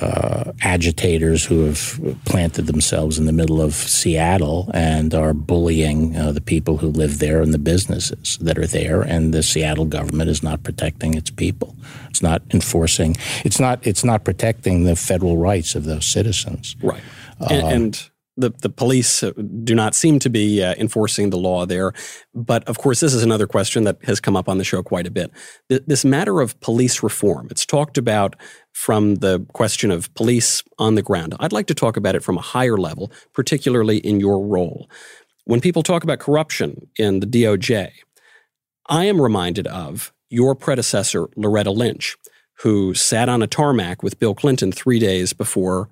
uh, 0.00 0.52
agitators 0.62 1.44
who 1.44 1.64
have 1.64 2.00
planted 2.24 2.66
themselves 2.66 3.18
in 3.18 3.26
the 3.26 3.32
middle 3.32 3.60
of 3.60 3.74
Seattle 3.74 4.70
and 4.74 5.14
are 5.14 5.32
bullying 5.32 6.16
uh, 6.16 6.32
the 6.32 6.40
people 6.40 6.78
who 6.78 6.88
live 6.88 7.18
there 7.18 7.40
and 7.40 7.54
the 7.54 7.58
businesses 7.58 8.36
that 8.40 8.58
are 8.58 8.66
there. 8.66 9.00
And 9.02 9.32
the 9.32 9.42
Seattle 9.42 9.86
government 9.86 10.28
is 10.28 10.42
not 10.42 10.62
protecting 10.62 11.14
its 11.14 11.30
people. 11.30 11.76
It's 12.10 12.22
not 12.22 12.42
enforcing. 12.52 13.16
It's 13.44 13.60
not. 13.60 13.86
It's 13.86 14.04
not 14.04 14.24
protecting 14.24 14.84
the 14.84 14.96
federal 14.96 15.36
rights 15.36 15.74
of 15.74 15.84
those 15.84 16.06
citizens. 16.06 16.76
Right. 16.82 17.02
and, 17.40 17.62
um, 17.62 17.72
and 17.72 18.10
the, 18.36 18.50
the 18.60 18.68
police 18.68 19.24
do 19.64 19.74
not 19.74 19.94
seem 19.94 20.18
to 20.20 20.28
be 20.28 20.62
uh, 20.62 20.74
enforcing 20.78 21.30
the 21.30 21.38
law 21.38 21.64
there. 21.66 21.92
But 22.34 22.64
of 22.64 22.78
course, 22.78 23.00
this 23.00 23.14
is 23.14 23.22
another 23.22 23.46
question 23.46 23.84
that 23.84 23.98
has 24.04 24.20
come 24.20 24.36
up 24.36 24.48
on 24.48 24.58
the 24.58 24.64
show 24.64 24.82
quite 24.82 25.06
a 25.06 25.10
bit. 25.10 25.30
This 25.68 26.04
matter 26.04 26.40
of 26.40 26.58
police 26.60 27.02
reform, 27.02 27.48
it's 27.50 27.64
talked 27.64 27.96
about 27.96 28.36
from 28.76 29.14
the 29.16 29.40
question 29.54 29.90
of 29.90 30.12
police 30.12 30.62
on 30.78 30.96
the 30.96 31.02
ground. 31.02 31.34
I'd 31.40 31.50
like 31.50 31.66
to 31.68 31.74
talk 31.74 31.96
about 31.96 32.14
it 32.14 32.22
from 32.22 32.36
a 32.36 32.42
higher 32.42 32.76
level, 32.76 33.10
particularly 33.32 33.96
in 33.96 34.20
your 34.20 34.46
role. 34.46 34.90
When 35.44 35.62
people 35.62 35.82
talk 35.82 36.04
about 36.04 36.18
corruption 36.18 36.86
in 36.98 37.20
the 37.20 37.26
DOJ, 37.26 37.90
I 38.86 39.06
am 39.06 39.18
reminded 39.18 39.66
of 39.66 40.12
your 40.28 40.54
predecessor, 40.54 41.26
Loretta 41.36 41.70
Lynch, 41.70 42.18
who 42.58 42.92
sat 42.92 43.30
on 43.30 43.40
a 43.40 43.46
tarmac 43.46 44.02
with 44.02 44.18
Bill 44.18 44.34
Clinton 44.34 44.72
three 44.72 44.98
days 44.98 45.32
before 45.32 45.88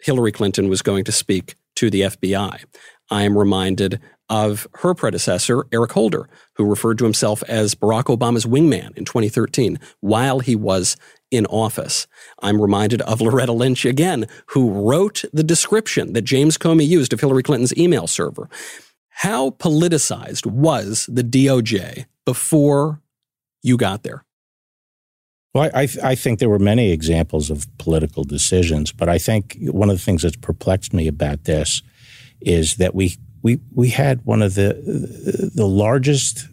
Hillary 0.00 0.30
Clinton 0.30 0.68
was 0.68 0.82
going 0.82 1.02
to 1.06 1.12
speak 1.12 1.56
to 1.74 1.90
the 1.90 2.02
FBI. 2.02 2.62
I 3.10 3.22
am 3.22 3.36
reminded 3.36 4.00
of 4.28 4.68
her 4.74 4.94
predecessor, 4.94 5.64
Eric 5.72 5.90
Holder, 5.90 6.28
who 6.54 6.64
referred 6.64 6.98
to 6.98 7.04
himself 7.04 7.42
as 7.48 7.74
Barack 7.74 8.04
Obama's 8.04 8.46
wingman 8.46 8.96
in 8.96 9.04
2013 9.04 9.80
while 9.98 10.38
he 10.38 10.54
was 10.54 10.96
in 11.30 11.46
office. 11.46 12.06
I'm 12.40 12.60
reminded 12.60 13.02
of 13.02 13.20
Loretta 13.20 13.52
Lynch 13.52 13.84
again, 13.84 14.26
who 14.46 14.70
wrote 14.70 15.24
the 15.32 15.44
description 15.44 16.12
that 16.12 16.22
James 16.22 16.58
Comey 16.58 16.86
used 16.86 17.12
of 17.12 17.20
Hillary 17.20 17.42
Clinton's 17.42 17.76
email 17.76 18.06
server. 18.06 18.48
How 19.08 19.50
politicized 19.50 20.46
was 20.46 21.08
the 21.12 21.22
DOJ 21.22 22.06
before 22.24 23.00
you 23.62 23.76
got 23.76 24.02
there? 24.02 24.24
Well, 25.52 25.70
I, 25.74 25.88
I, 26.02 26.14
think 26.14 26.38
there 26.38 26.48
were 26.48 26.60
many 26.60 26.92
examples 26.92 27.50
of 27.50 27.66
political 27.78 28.22
decisions, 28.22 28.92
but 28.92 29.08
I 29.08 29.18
think 29.18 29.56
one 29.62 29.90
of 29.90 29.96
the 29.96 30.02
things 30.02 30.22
that's 30.22 30.36
perplexed 30.36 30.94
me 30.94 31.08
about 31.08 31.44
this 31.44 31.82
is 32.40 32.76
that 32.76 32.94
we 32.94 33.16
we 33.42 33.60
we 33.74 33.88
had 33.88 34.24
one 34.24 34.42
of 34.42 34.54
the 34.54 35.50
the 35.54 35.66
largest 35.66 36.48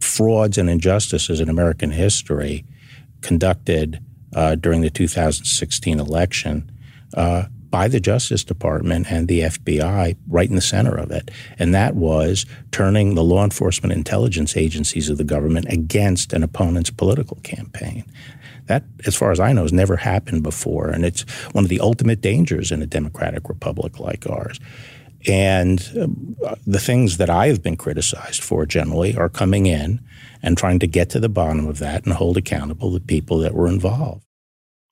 frauds 0.00 0.58
and 0.58 0.68
injustices 0.68 1.40
in 1.40 1.48
American 1.48 1.90
history 1.90 2.64
conducted 3.22 3.98
uh, 4.34 4.54
during 4.56 4.80
the 4.80 4.90
2016 4.90 6.00
election 6.00 6.70
uh, 7.16 7.44
by 7.74 7.88
the 7.88 7.98
Justice 7.98 8.44
Department 8.44 9.10
and 9.10 9.26
the 9.26 9.40
FBI 9.40 10.16
right 10.28 10.48
in 10.48 10.54
the 10.54 10.60
center 10.60 10.96
of 10.96 11.10
it. 11.10 11.30
And 11.58 11.74
that 11.74 11.96
was 11.96 12.46
turning 12.70 13.14
the 13.14 13.24
law 13.24 13.42
enforcement 13.42 13.92
intelligence 13.92 14.56
agencies 14.56 15.10
of 15.10 15.18
the 15.18 15.24
government 15.24 15.66
against 15.68 16.32
an 16.32 16.44
opponent's 16.44 16.90
political 16.90 17.38
campaign. 17.42 18.04
That, 18.66 18.84
as 19.06 19.16
far 19.16 19.32
as 19.32 19.40
I 19.40 19.52
know, 19.52 19.62
has 19.62 19.72
never 19.72 19.96
happened 19.96 20.44
before. 20.44 20.88
And 20.88 21.04
it's 21.04 21.22
one 21.50 21.64
of 21.64 21.68
the 21.68 21.80
ultimate 21.80 22.20
dangers 22.20 22.70
in 22.70 22.80
a 22.80 22.86
democratic 22.86 23.48
republic 23.48 23.98
like 23.98 24.28
ours. 24.30 24.60
And 25.26 25.80
uh, 26.46 26.56
the 26.66 26.80
things 26.80 27.16
that 27.16 27.30
I 27.30 27.46
have 27.46 27.62
been 27.62 27.76
criticized 27.76 28.42
for 28.42 28.66
generally 28.66 29.16
are 29.16 29.28
coming 29.28 29.66
in 29.66 30.00
and 30.42 30.58
trying 30.58 30.78
to 30.80 30.86
get 30.86 31.10
to 31.10 31.20
the 31.20 31.28
bottom 31.28 31.66
of 31.66 31.78
that 31.78 32.04
and 32.04 32.12
hold 32.12 32.36
accountable 32.36 32.90
the 32.90 33.00
people 33.00 33.38
that 33.38 33.54
were 33.54 33.68
involved. 33.68 34.24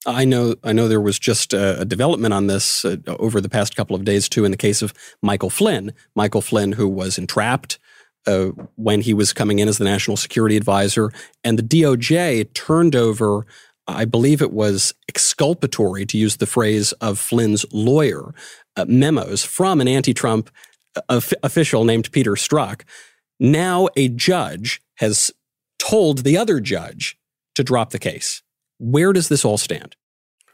I 0.07 0.25
know. 0.25 0.57
I 0.65 0.73
know 0.73 0.89
there 0.89 1.01
was 1.01 1.19
just 1.19 1.53
a, 1.53 1.85
development 1.85 2.35
on 2.35 2.47
this 2.47 2.85
uh, 2.85 2.97
over 3.07 3.41
the 3.41 3.49
past 3.49 3.77
couple 3.77 3.95
of 3.95 4.05
days 4.05 4.29
too, 4.29 4.45
in 4.45 4.51
the 4.51 4.57
case 4.57 4.83
of 4.83 4.93
Michael 5.23 5.51
Flynn. 5.51 5.93
Michael 6.17 6.43
Flynn, 6.43 6.73
who 6.73 6.89
was 6.89 7.19
entrapped 7.19 7.79
uh, 8.27 8.47
when 8.77 9.01
he 9.01 9.15
was 9.15 9.33
coming 9.33 9.59
in 9.59 9.69
as 9.69 9.79
the 9.79 9.85
national 9.85 10.17
security 10.17 10.57
advisor, 10.57 11.13
and 11.45 11.59
the 11.59 11.63
DOJ 11.63 12.53
turned 12.55 12.97
over. 12.97 13.47
I 13.89 14.05
believe 14.05 14.41
it 14.41 14.53
was 14.53 14.95
exculpatory, 15.09 16.07
to 16.07 16.17
use 16.17 16.37
the 16.37 16.47
phrase 16.47 16.93
of 16.93 17.19
Flynn's 17.19 17.67
lawyer, 17.73 18.33
uh, 18.77 18.85
memos 18.89 19.45
from 19.45 19.81
an 19.81 19.89
anti-Trump 19.89 20.51
uh, 21.09 21.21
official 21.43 21.85
named 21.85 22.11
Peter 22.13 22.33
Strzok. 22.33 22.83
Now 23.41 23.89
a 23.97 24.09
judge 24.09 24.83
has 24.97 25.31
told 25.79 26.19
the 26.19 26.37
other 26.37 26.61
judge 26.61 27.19
to 27.55 27.65
drop 27.65 27.91
the 27.91 27.99
case. 27.99 28.43
Where 28.79 29.13
does 29.13 29.29
this 29.29 29.45
all 29.45 29.59
stand? 29.59 29.97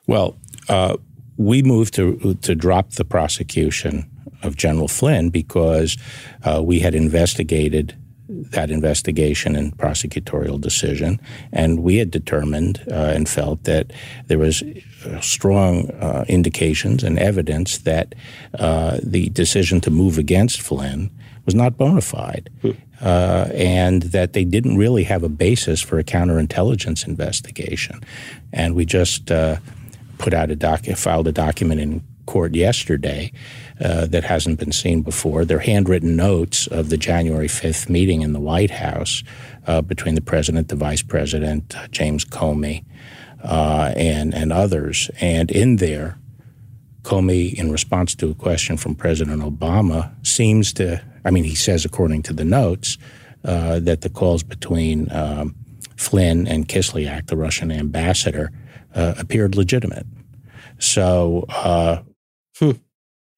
Well, 0.07 0.39
uh, 0.69 0.97
we 1.37 1.63
moved 1.63 1.95
to 1.95 2.35
to 2.43 2.55
drop 2.55 2.93
the 2.93 3.05
prosecution 3.05 4.11
of 4.43 4.57
General 4.57 4.89
Flynn 4.89 5.31
because 5.31 5.97
uh, 6.45 6.63
we 6.63 6.81
had 6.81 6.95
investigated 6.95 7.97
that 8.29 8.71
investigation 8.71 9.57
and 9.57 9.77
prosecutorial 9.77 10.61
decision, 10.61 11.21
and 11.53 11.83
we 11.83 11.97
had 11.97 12.11
determined 12.11 12.85
uh, 12.91 13.13
and 13.15 13.29
felt 13.29 13.65
that 13.65 13.93
there 14.27 14.39
was 14.39 14.63
strong 15.21 15.91
uh, 15.91 16.25
indications 16.29 17.05
and 17.05 17.19
evidence 17.19 17.79
that 17.79 18.15
uh, 18.59 18.99
the 19.03 19.29
decision 19.31 19.81
to 19.81 19.91
move 19.91 20.19
against 20.19 20.61
Flynn 20.61 21.11
was 21.45 21.55
not 21.55 21.77
bona 21.77 22.01
fide. 22.01 22.51
Hmm 22.63 22.73
uh, 23.01 23.49
and 23.55 24.03
that 24.03 24.33
they 24.33 24.45
didn't 24.45 24.77
really 24.77 25.05
have 25.05 25.23
a 25.23 25.29
basis 25.29 25.81
for 25.81 25.99
a 25.99 26.05
counterintelligence 26.05 27.07
investigation. 27.07 28.01
And 28.53 28.75
we 28.75 28.85
just 28.85 29.31
uh, 29.31 29.57
put 30.19 30.35
out 30.35 30.51
a 30.51 30.57
doc, 30.57 30.85
filed 30.85 31.29
a 31.29 31.33
document 31.33 31.81
in 31.81 32.03
court 32.27 32.55
yesterday 32.55 33.33
uh, 33.81 34.07
that 34.07 34.25
hasn't 34.25 34.59
been 34.59 34.73
seen 34.73 35.03
before. 35.03 35.45
They're 35.45 35.61
handwritten 35.61 36.17
notes 36.17 36.67
of 36.67 36.91
the 36.91 36.99
January 36.99 37.49
5th 37.49 37.89
meeting 37.89 38.23
in 38.23 38.33
the 38.33 38.41
White 38.41 38.71
House 38.71 39.23
uh, 39.67 39.81
between 39.81 40.15
the 40.15 40.21
president, 40.21 40.69
the 40.69 40.77
vice 40.77 41.03
president, 41.03 41.77
uh, 41.77 41.87
James 41.89 42.25
Comey, 42.25 42.85
uh, 43.43 43.93
and 43.97 44.35
and 44.35 44.53
others. 44.53 45.11
And 45.21 45.51
in 45.51 45.77
there, 45.77 46.19
Comey, 47.03 47.55
in 47.55 47.71
response 47.71 48.15
to 48.17 48.31
a 48.31 48.35
question 48.35 48.77
from 48.77 48.95
President 48.95 49.43
Obama, 49.43 50.15
seems 50.27 50.73
to 50.75 51.03
I 51.25 51.31
mean, 51.31 51.45
he 51.45 51.55
says, 51.55 51.85
according 51.85 52.23
to 52.23 52.33
the 52.33 52.45
notes, 52.45 52.97
uh, 53.45 53.81
that 53.81 54.01
the 54.01 54.09
calls 54.09 54.43
between 54.43 55.11
um, 55.13 55.55
Flynn 55.97 56.47
and 56.47 56.69
Kislyak, 56.69 57.27
the 57.27 57.37
Russian 57.37 57.71
ambassador, 57.71 58.51
uh, 58.95 59.15
appeared 59.19 59.55
legitimate. 59.55 60.07
So, 60.79 61.45
uh, 61.49 62.03
hmm. 62.59 62.73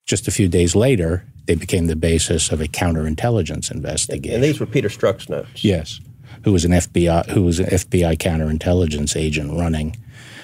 just 0.06 0.28
a 0.28 0.30
few 0.30 0.48
days 0.48 0.76
later, 0.76 1.24
they 1.46 1.54
became 1.54 1.86
the 1.86 1.96
basis 1.96 2.52
of 2.52 2.60
a 2.60 2.66
counterintelligence 2.66 3.70
investigation. 3.70 4.36
And 4.36 4.44
these 4.44 4.60
were 4.60 4.66
Peter 4.66 4.88
Strzok's 4.88 5.28
notes. 5.28 5.64
Yes, 5.64 6.00
who 6.44 6.52
was 6.52 6.64
an 6.64 6.72
FBI 6.72 7.30
who 7.30 7.42
was 7.42 7.58
an 7.60 7.66
FBI 7.66 8.16
counterintelligence 8.18 9.16
agent 9.16 9.52
running. 9.58 9.96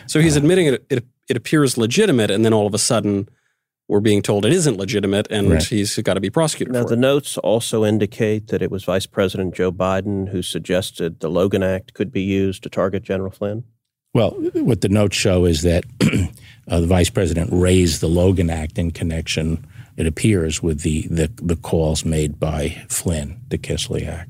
So 0.06 0.20
he's 0.20 0.36
uh, 0.36 0.40
admitting 0.40 0.66
it, 0.66 0.86
it. 0.90 1.04
It 1.28 1.36
appears 1.36 1.76
legitimate, 1.76 2.30
and 2.30 2.44
then 2.44 2.52
all 2.52 2.68
of 2.68 2.74
a 2.74 2.78
sudden, 2.78 3.28
we're 3.88 3.98
being 3.98 4.22
told 4.22 4.44
it 4.46 4.52
isn't 4.52 4.76
legitimate 4.76 5.26
and 5.30 5.50
Right. 5.50 5.62
he's 5.62 5.96
got 5.98 6.14
to 6.14 6.20
be 6.20 6.30
prosecuted 6.30 6.72
Now, 6.72 6.82
for 6.82 6.88
the 6.90 6.94
it. 6.94 6.98
notes 7.00 7.36
also 7.38 7.84
indicate 7.84 8.46
that 8.48 8.62
it 8.62 8.70
was 8.70 8.84
Vice 8.84 9.06
President 9.06 9.52
Joe 9.54 9.72
Biden 9.72 10.28
who 10.28 10.40
suggested 10.42 11.18
the 11.20 11.28
Logan 11.28 11.64
Act 11.64 11.94
could 11.94 12.12
be 12.12 12.22
used 12.22 12.62
to 12.62 12.68
target 12.68 13.02
General 13.02 13.30
Flynn. 13.32 13.64
Well, 14.14 14.30
what 14.54 14.80
the 14.80 14.88
notes 14.88 15.16
show 15.16 15.44
is 15.44 15.62
that 15.62 15.84
uh, 16.68 16.80
the 16.80 16.86
vice 16.86 17.10
president 17.10 17.50
raised 17.52 18.00
the 18.00 18.08
Logan 18.08 18.48
Act 18.48 18.78
in 18.78 18.90
connection, 18.90 19.66
it 19.98 20.06
appears, 20.06 20.62
with 20.62 20.80
the, 20.80 21.06
the, 21.10 21.30
the 21.42 21.56
calls 21.56 22.04
made 22.04 22.40
by 22.40 22.70
Flynn 22.88 23.40
to 23.50 23.58
Kislyak. 23.58 24.26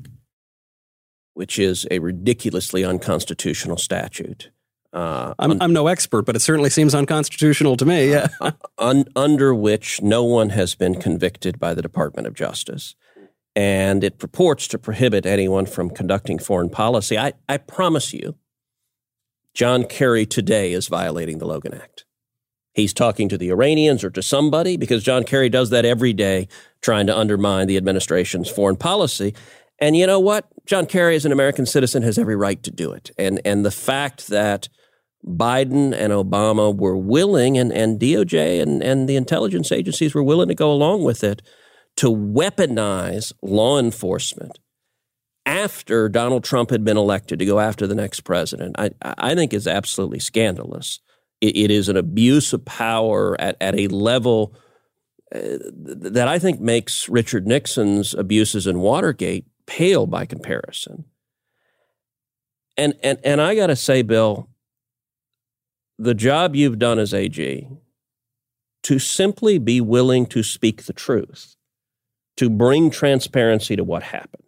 Which 1.37 1.59
is 1.59 1.85
a 1.91 1.99
ridiculously 1.99 2.83
unconstitutional 2.83 3.77
statute. 3.77 4.49
Uh, 4.91 5.35
I'm, 5.37 5.61
I'm 5.61 5.71
no 5.71 5.85
expert, 5.85 6.23
but 6.23 6.35
it 6.35 6.39
certainly 6.39 6.71
seems 6.71 6.95
unconstitutional 6.95 7.77
to 7.77 7.85
me. 7.85 8.09
Yeah. 8.09 8.29
un, 8.79 9.05
under 9.15 9.53
which 9.53 10.01
no 10.01 10.23
one 10.23 10.49
has 10.49 10.73
been 10.73 10.99
convicted 10.99 11.59
by 11.59 11.75
the 11.75 11.83
Department 11.83 12.25
of 12.25 12.33
Justice. 12.33 12.95
And 13.55 14.03
it 14.03 14.17
purports 14.17 14.67
to 14.69 14.79
prohibit 14.79 15.27
anyone 15.27 15.67
from 15.67 15.91
conducting 15.91 16.39
foreign 16.39 16.71
policy. 16.71 17.19
I, 17.19 17.33
I 17.47 17.57
promise 17.57 18.13
you, 18.13 18.35
John 19.53 19.83
Kerry 19.83 20.25
today 20.25 20.73
is 20.73 20.87
violating 20.87 21.37
the 21.37 21.45
Logan 21.45 21.75
Act. 21.75 22.05
He's 22.73 22.93
talking 22.93 23.27
to 23.29 23.37
the 23.37 23.49
Iranians 23.49 24.03
or 24.03 24.11
to 24.11 24.21
somebody 24.21 24.77
because 24.77 25.03
John 25.03 25.23
Kerry 25.23 25.49
does 25.49 25.71
that 25.71 25.85
every 25.85 26.13
day, 26.13 26.47
trying 26.81 27.07
to 27.07 27.17
undermine 27.17 27.67
the 27.67 27.77
administration's 27.77 28.49
foreign 28.49 28.75
policy. 28.75 29.33
And 29.79 29.95
you 29.95 30.07
know 30.07 30.19
what? 30.19 30.47
John 30.65 30.85
Kerry, 30.85 31.15
as 31.15 31.25
an 31.25 31.31
American 31.31 31.65
citizen, 31.65 32.03
has 32.03 32.17
every 32.17 32.35
right 32.35 32.61
to 32.63 32.71
do 32.71 32.91
it. 32.91 33.11
And 33.17 33.39
and 33.45 33.65
the 33.65 33.71
fact 33.71 34.27
that 34.27 34.69
Biden 35.25 35.93
and 35.93 36.13
Obama 36.13 36.75
were 36.75 36.97
willing, 36.97 37.57
and, 37.57 37.71
and 37.71 37.99
DOJ 37.99 38.61
and, 38.61 38.81
and 38.81 39.09
the 39.09 39.15
intelligence 39.15 39.71
agencies 39.71 40.13
were 40.13 40.23
willing 40.23 40.47
to 40.47 40.55
go 40.55 40.71
along 40.71 41.03
with 41.03 41.23
it, 41.23 41.41
to 41.97 42.07
weaponize 42.07 43.33
law 43.41 43.77
enforcement 43.79 44.59
after 45.47 46.09
Donald 46.09 46.43
Trump 46.43 46.69
had 46.69 46.83
been 46.83 46.97
elected 46.97 47.39
to 47.39 47.45
go 47.45 47.59
after 47.59 47.87
the 47.87 47.95
next 47.95 48.21
president, 48.21 48.75
I, 48.77 48.91
I 49.01 49.33
think 49.33 49.53
is 49.53 49.65
absolutely 49.65 50.19
scandalous. 50.19 50.99
It, 51.39 51.55
it 51.55 51.71
is 51.71 51.87
an 51.87 51.95
abuse 51.95 52.51
of 52.51 52.65
power 52.65 53.39
at, 53.39 53.55
at 53.61 53.79
a 53.79 53.87
level 53.87 54.53
uh, 55.33 55.39
that 55.83 56.27
I 56.27 56.37
think 56.37 56.59
makes 56.59 57.07
Richard 57.07 57.47
Nixon's 57.47 58.13
abuses 58.13 58.67
in 58.67 58.79
Watergate 58.79 59.45
pale 59.67 60.07
by 60.07 60.25
comparison. 60.25 61.05
And 62.75 62.95
and 63.03 63.19
and 63.23 63.41
I 63.41 63.55
got 63.55 63.67
to 63.67 63.75
say, 63.75 64.01
Bill, 64.01 64.49
the 65.99 66.13
job 66.13 66.55
you've 66.55 66.79
done 66.79 66.99
as 66.99 67.13
AG 67.13 67.67
to 68.83 68.99
simply 68.99 69.57
be 69.59 69.81
willing 69.81 70.25
to 70.27 70.41
speak 70.41 70.83
the 70.83 70.93
truth, 70.93 71.55
to 72.37 72.49
bring 72.49 72.89
transparency 72.89 73.75
to 73.75 73.83
what 73.83 74.03
happened, 74.03 74.43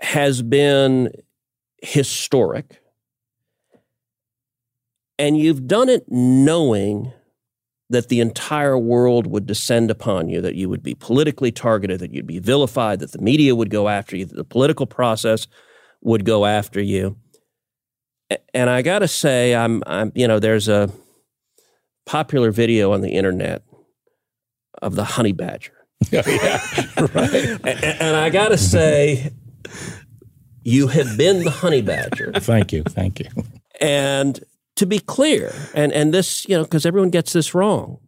has 0.00 0.42
been 0.42 1.10
historic. 1.80 2.80
And 5.18 5.38
you've 5.38 5.66
done 5.68 5.88
it 5.88 6.04
knowing 6.08 7.12
that 7.92 8.08
the 8.08 8.20
entire 8.20 8.76
world 8.78 9.26
would 9.26 9.46
descend 9.46 9.90
upon 9.90 10.28
you, 10.28 10.40
that 10.40 10.54
you 10.54 10.68
would 10.68 10.82
be 10.82 10.94
politically 10.94 11.52
targeted, 11.52 12.00
that 12.00 12.12
you'd 12.12 12.26
be 12.26 12.38
vilified, 12.38 12.98
that 13.00 13.12
the 13.12 13.18
media 13.20 13.54
would 13.54 13.70
go 13.70 13.88
after 13.88 14.16
you, 14.16 14.24
that 14.24 14.36
the 14.36 14.44
political 14.44 14.86
process 14.86 15.46
would 16.02 16.24
go 16.24 16.44
after 16.46 16.80
you. 16.80 17.16
And 18.54 18.70
I 18.70 18.82
got 18.82 19.00
to 19.00 19.08
say, 19.08 19.54
I'm, 19.54 19.82
I'm, 19.86 20.10
you 20.14 20.26
know, 20.26 20.38
there's 20.38 20.68
a 20.68 20.90
popular 22.06 22.50
video 22.50 22.92
on 22.92 23.00
the 23.02 23.10
internet 23.10 23.62
of 24.80 24.94
the 24.94 25.04
honey 25.04 25.32
badger. 25.32 25.72
yeah, 26.10 26.22
right. 26.98 27.14
A- 27.14 27.60
a- 27.64 28.02
And 28.02 28.16
I 28.16 28.30
got 28.30 28.48
to 28.48 28.58
say, 28.58 29.32
you 30.64 30.88
have 30.88 31.16
been 31.18 31.44
the 31.44 31.50
honey 31.50 31.82
badger. 31.82 32.32
Thank 32.36 32.72
you. 32.72 32.82
Thank 32.84 33.20
you. 33.20 33.26
And 33.80 34.40
to 34.82 34.86
be 34.86 34.98
clear, 34.98 35.54
and, 35.74 35.92
and 35.92 36.12
this, 36.12 36.44
you 36.48 36.56
know, 36.56 36.64
because 36.64 36.84
everyone 36.84 37.10
gets 37.10 37.32
this 37.32 37.54
wrong, 37.54 37.98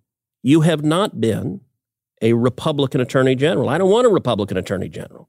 you 0.42 0.62
have 0.62 0.82
not 0.82 1.20
been 1.20 1.60
a 2.20 2.32
Republican 2.32 3.00
attorney 3.00 3.36
general. 3.36 3.68
I 3.68 3.78
don't 3.78 3.92
want 3.92 4.08
a 4.08 4.10
Republican 4.10 4.56
attorney 4.56 4.88
general. 4.88 5.28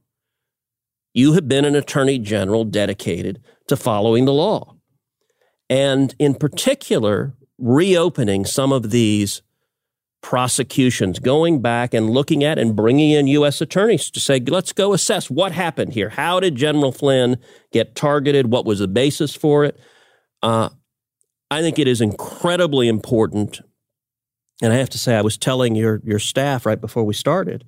You 1.13 1.33
have 1.33 1.47
been 1.47 1.63
an 1.63 1.75
attorney 1.75 2.17
general 2.17 2.63
dedicated 2.63 3.43
to 3.67 3.77
following 3.77 4.25
the 4.25 4.33
law. 4.33 4.77
And 5.69 6.15
in 6.17 6.33
particular, 6.33 7.35
reopening 7.59 8.43
some 8.45 8.71
of 8.71 8.89
these 8.89 9.43
prosecutions, 10.23 11.19
going 11.19 11.61
back 11.61 11.93
and 11.93 12.09
looking 12.09 12.43
at 12.43 12.57
and 12.57 12.75
bringing 12.75 13.11
in 13.11 13.27
U.S. 13.27 13.61
attorneys 13.61 14.09
to 14.09 14.19
say, 14.19 14.39
let's 14.39 14.73
go 14.73 14.93
assess 14.93 15.29
what 15.29 15.51
happened 15.51 15.93
here. 15.93 16.09
How 16.09 16.39
did 16.39 16.55
General 16.55 16.91
Flynn 16.91 17.37
get 17.71 17.93
targeted? 17.93 18.51
What 18.51 18.65
was 18.65 18.79
the 18.79 18.87
basis 18.87 19.35
for 19.35 19.63
it? 19.63 19.79
Uh, 20.41 20.69
I 21.51 21.61
think 21.61 21.79
it 21.79 21.87
is 21.87 22.01
incredibly 22.01 22.87
important. 22.87 23.61
And 24.61 24.73
I 24.73 24.77
have 24.77 24.89
to 24.91 24.97
say, 24.97 25.15
I 25.15 25.21
was 25.21 25.37
telling 25.37 25.75
your 25.75 26.01
your 26.03 26.19
staff 26.19 26.65
right 26.65 26.79
before 26.79 27.03
we 27.03 27.13
started. 27.13 27.65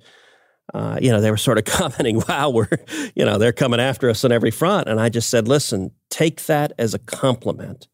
Uh, 0.74 0.98
you 1.00 1.10
know, 1.10 1.20
they 1.20 1.30
were 1.30 1.36
sort 1.36 1.58
of 1.58 1.64
commenting, 1.64 2.22
"Wow, 2.28 2.50
we're 2.50 2.68
you 3.14 3.24
know 3.24 3.38
they're 3.38 3.52
coming 3.52 3.80
after 3.80 4.10
us 4.10 4.24
on 4.24 4.32
every 4.32 4.50
front." 4.50 4.88
And 4.88 5.00
I 5.00 5.08
just 5.08 5.30
said, 5.30 5.48
"Listen, 5.48 5.92
take 6.10 6.44
that 6.46 6.72
as 6.78 6.94
a 6.94 6.98
compliment. 6.98 7.88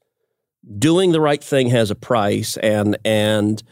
Doing 0.79 1.12
the 1.12 1.20
right 1.20 1.42
thing 1.44 1.68
has 1.70 1.90
a 1.90 1.94
price, 1.94 2.57
and 2.59 2.97
and 3.05 3.62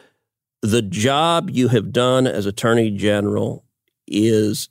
the 0.60 0.82
job 0.82 1.50
you 1.50 1.68
have 1.68 1.92
done 1.92 2.26
as 2.26 2.46
Attorney 2.46 2.90
General 2.90 3.64
is 4.06 4.68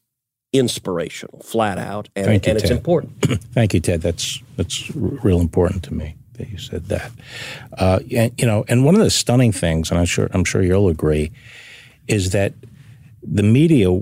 inspirational, 0.53 1.39
flat 1.41 1.77
out, 1.77 2.09
and, 2.15 2.25
Thank 2.25 2.45
you, 2.45 2.51
and 2.51 2.61
it's 2.61 2.69
important." 2.69 3.41
Thank 3.53 3.73
you, 3.73 3.79
Ted. 3.79 4.01
That's 4.01 4.41
that's 4.57 4.91
real 4.95 5.41
important 5.41 5.83
to 5.83 5.93
me 5.93 6.15
that 6.41 6.49
you 6.49 6.57
said 6.57 6.85
that. 6.85 7.11
Uh, 7.77 7.99
and, 8.15 8.33
you 8.37 8.45
know, 8.45 8.65
and 8.67 8.83
one 8.83 8.95
of 8.95 9.01
the 9.01 9.09
stunning 9.09 9.51
things, 9.51 9.89
and 9.91 9.99
I'm 9.99 10.05
sure 10.05 10.27
I'm 10.33 10.43
sure 10.43 10.61
you'll 10.61 10.89
agree, 10.89 11.31
is 12.07 12.31
that 12.31 12.53
the 13.23 13.43
media 13.43 14.01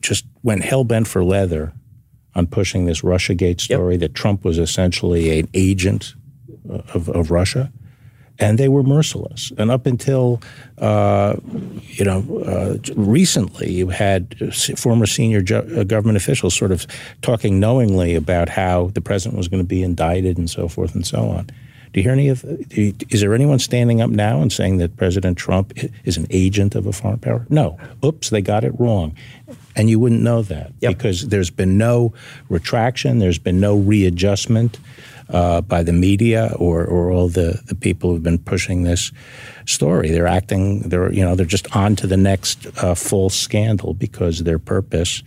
just 0.00 0.24
went 0.42 0.64
hell 0.64 0.84
bent 0.84 1.06
for 1.06 1.22
leather 1.22 1.72
on 2.34 2.46
pushing 2.46 2.86
this 2.86 3.02
RussiaGate 3.02 3.60
story 3.60 3.96
that 3.98 4.14
Trump 4.14 4.44
was 4.44 4.58
essentially 4.58 5.40
an 5.40 5.48
agent 5.52 6.14
uh, 6.70 6.78
of, 6.94 7.08
of 7.08 7.30
Russia. 7.30 7.72
And 8.42 8.56
they 8.56 8.68
were 8.68 8.82
merciless. 8.82 9.52
And 9.58 9.70
up 9.70 9.84
until, 9.84 10.40
uh, 10.78 11.36
you 11.88 12.06
know, 12.06 12.24
uh, 12.46 12.78
recently, 12.96 13.70
you 13.70 13.88
had 13.88 14.34
former 14.78 15.04
senior 15.04 15.42
ju- 15.42 15.56
uh, 15.76 15.84
government 15.84 16.16
officials 16.16 16.54
sort 16.56 16.72
of 16.72 16.86
talking 17.20 17.60
knowingly 17.60 18.14
about 18.14 18.48
how 18.48 18.92
the 18.94 19.02
president 19.02 19.36
was 19.36 19.48
going 19.48 19.62
to 19.62 19.68
be 19.68 19.82
indicted 19.82 20.38
and 20.38 20.48
so 20.48 20.68
forth 20.68 20.94
and 20.94 21.06
so 21.06 21.28
on. 21.28 21.50
Do 21.92 22.00
you 22.00 22.04
hear 22.04 22.12
any 22.12 22.28
of? 22.28 22.44
You, 22.70 22.94
is 23.08 23.20
there 23.20 23.34
anyone 23.34 23.58
standing 23.58 24.00
up 24.00 24.10
now 24.10 24.40
and 24.40 24.52
saying 24.52 24.78
that 24.78 24.96
President 24.96 25.36
Trump 25.36 25.72
is 26.04 26.16
an 26.16 26.26
agent 26.30 26.74
of 26.74 26.86
a 26.86 26.92
foreign 26.92 27.18
power? 27.18 27.46
No. 27.48 27.78
Oops, 28.04 28.30
they 28.30 28.40
got 28.42 28.62
it 28.64 28.78
wrong, 28.78 29.16
and 29.74 29.90
you 29.90 29.98
wouldn't 29.98 30.22
know 30.22 30.42
that 30.42 30.72
Yep. 30.80 30.96
because 30.96 31.28
there's 31.28 31.50
been 31.50 31.78
no 31.78 32.12
retraction, 32.48 33.18
there's 33.18 33.38
been 33.38 33.58
no 33.60 33.76
readjustment 33.76 34.78
uh, 35.30 35.60
by 35.60 35.82
the 35.82 35.92
media 35.92 36.54
or, 36.58 36.84
or 36.84 37.10
all 37.10 37.28
the, 37.28 37.60
the 37.66 37.74
people 37.74 38.10
who've 38.10 38.22
been 38.22 38.38
pushing 38.38 38.82
this 38.82 39.12
story. 39.66 40.10
They're 40.10 40.26
acting, 40.26 40.88
they're 40.88 41.12
you 41.12 41.24
know, 41.24 41.34
they're 41.34 41.46
just 41.46 41.74
on 41.76 41.96
to 41.96 42.06
the 42.06 42.16
next 42.16 42.66
uh, 42.82 42.94
false 42.94 43.34
scandal 43.34 43.94
because 43.94 44.42
their 44.44 44.58
purpose 44.58 45.22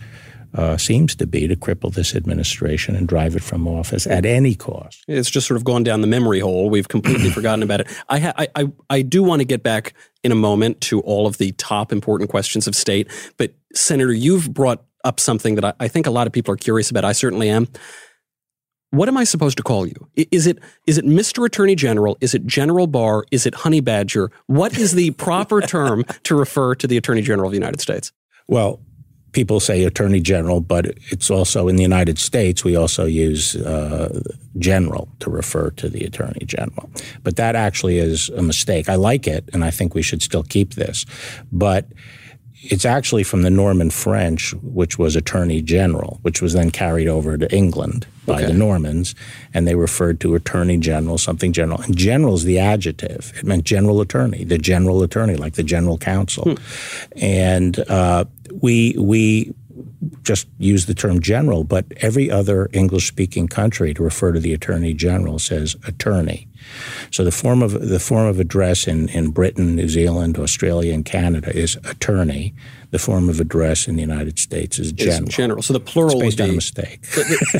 uh, 0.53 0.77
seems 0.77 1.15
to 1.15 1.25
be 1.25 1.47
to 1.47 1.55
cripple 1.55 1.93
this 1.93 2.15
administration 2.15 2.95
and 2.95 3.07
drive 3.07 3.35
it 3.35 3.43
from 3.43 3.67
office 3.67 4.05
at 4.05 4.25
any 4.25 4.55
cost. 4.55 5.03
It's 5.07 5.29
just 5.29 5.47
sort 5.47 5.57
of 5.57 5.63
gone 5.63 5.83
down 5.83 6.01
the 6.01 6.07
memory 6.07 6.39
hole. 6.39 6.69
We've 6.69 6.87
completely 6.87 7.29
forgotten 7.31 7.63
about 7.63 7.81
it. 7.81 7.87
I, 8.09 8.19
ha- 8.19 8.33
I, 8.37 8.47
I, 8.55 8.65
I 8.89 9.01
do 9.01 9.23
want 9.23 9.39
to 9.39 9.45
get 9.45 9.63
back 9.63 9.93
in 10.23 10.31
a 10.31 10.35
moment 10.35 10.81
to 10.81 11.01
all 11.01 11.25
of 11.25 11.37
the 11.37 11.51
top 11.53 11.91
important 11.91 12.29
questions 12.29 12.67
of 12.67 12.75
state. 12.75 13.09
But, 13.37 13.53
Senator, 13.73 14.13
you've 14.13 14.53
brought 14.53 14.83
up 15.03 15.19
something 15.19 15.55
that 15.55 15.65
I, 15.65 15.73
I 15.79 15.87
think 15.87 16.07
a 16.07 16.11
lot 16.11 16.27
of 16.27 16.33
people 16.33 16.53
are 16.53 16.57
curious 16.57 16.91
about. 16.91 17.03
I 17.05 17.11
certainly 17.13 17.49
am. 17.49 17.67
What 18.91 19.09
am 19.09 19.17
I 19.17 19.23
supposed 19.23 19.57
to 19.57 19.63
call 19.63 19.87
you? 19.87 19.95
Is 20.15 20.45
it 20.45 20.59
is 20.85 20.99
it 20.99 21.05
Mr. 21.05 21.43
Attorney 21.47 21.73
General? 21.73 22.15
Is 22.21 22.35
it 22.35 22.45
General 22.45 22.85
Barr? 22.85 23.25
Is 23.31 23.47
it 23.47 23.55
Honey 23.55 23.81
Badger? 23.81 24.31
What 24.45 24.77
is 24.77 24.91
the 24.91 25.09
proper 25.11 25.61
term 25.61 26.03
to 26.25 26.35
refer 26.35 26.75
to 26.75 26.85
the 26.85 26.95
Attorney 26.95 27.23
General 27.23 27.47
of 27.47 27.53
the 27.53 27.57
United 27.57 27.81
States? 27.81 28.11
Well, 28.47 28.81
people 29.33 29.59
say 29.59 29.83
attorney 29.83 30.19
general, 30.21 30.61
but 30.61 30.85
it's 31.11 31.29
also 31.29 31.67
in 31.67 31.75
the 31.75 31.81
United 31.83 32.17
States, 32.17 32.63
we 32.63 32.75
also 32.75 33.05
use 33.05 33.55
uh, 33.55 34.21
general 34.57 35.09
to 35.19 35.29
refer 35.29 35.71
to 35.71 35.89
the 35.89 36.03
attorney 36.05 36.45
general. 36.45 36.89
But 37.23 37.35
that 37.35 37.55
actually 37.55 37.97
is 37.97 38.29
a 38.29 38.41
mistake. 38.41 38.87
I 38.89 38.95
like 38.95 39.27
it, 39.27 39.49
and 39.53 39.63
I 39.65 39.71
think 39.71 39.93
we 39.95 40.01
should 40.03 40.21
still 40.21 40.43
keep 40.43 40.75
this. 40.75 41.05
But 41.51 41.87
it's 42.65 42.85
actually 42.85 43.23
from 43.23 43.41
the 43.41 43.49
Norman 43.49 43.89
French, 43.89 44.53
which 44.61 44.97
was 44.97 45.17
Attorney 45.17 45.61
General, 45.61 46.19
which 46.21 46.41
was 46.41 46.53
then 46.53 46.71
carried 46.71 47.09
over 47.09 47.37
to 47.37 47.53
England 47.53 48.07
by 48.25 48.35
Okay. 48.35 48.45
the 48.45 48.53
Normans, 48.53 49.15
and 49.53 49.67
they 49.67 49.75
referred 49.75 50.21
to 50.21 50.33
Attorney 50.35 50.77
General, 50.77 51.17
something 51.17 51.51
general. 51.51 51.81
And 51.81 51.97
general 51.97 52.35
is 52.35 52.45
the 52.45 52.59
adjective. 52.59 53.33
It 53.35 53.43
meant 53.43 53.65
general 53.65 53.99
attorney, 53.99 54.45
the 54.45 54.57
general 54.57 55.03
attorney, 55.03 55.35
like 55.35 55.55
the 55.55 55.63
general 55.63 55.97
counsel. 55.97 56.55
And 57.17 57.79
uh, 57.89 58.23
we 58.61 58.95
we 58.97 59.53
just 60.21 60.47
use 60.59 60.85
the 60.85 60.93
term 60.93 61.19
general, 61.21 61.63
but 61.63 61.85
every 61.97 62.29
other 62.29 62.69
English 62.73 63.07
speaking 63.07 63.47
country 63.47 63.93
to 63.93 64.03
refer 64.03 64.31
to 64.31 64.39
the 64.39 64.53
attorney 64.53 64.93
general 64.93 65.39
says 65.39 65.75
attorney. 65.87 66.47
So 67.11 67.23
the 67.23 67.31
form 67.31 67.61
of 67.61 67.89
the 67.89 67.99
form 67.99 68.27
of 68.27 68.39
address 68.39 68.87
in, 68.87 69.09
in 69.09 69.31
Britain, 69.31 69.75
New 69.75 69.89
Zealand, 69.89 70.37
Australia, 70.37 70.93
and 70.93 71.03
Canada 71.03 71.55
is 71.55 71.75
attorney. 71.83 72.53
The 72.91 72.99
form 72.99 73.27
of 73.27 73.39
address 73.39 73.87
in 73.87 73.95
the 73.95 74.01
United 74.01 74.37
States 74.37 74.77
is 74.77 74.87
Is 74.87 74.93
general. 74.93 75.25
general. 75.29 75.61
So 75.63 75.73
the 75.73 75.79
plural 75.79 76.21
It's 76.21 76.35
based 76.35 76.39
would 76.39 76.43
on 76.47 76.49
a 76.51 76.53
mistake. 76.53 76.99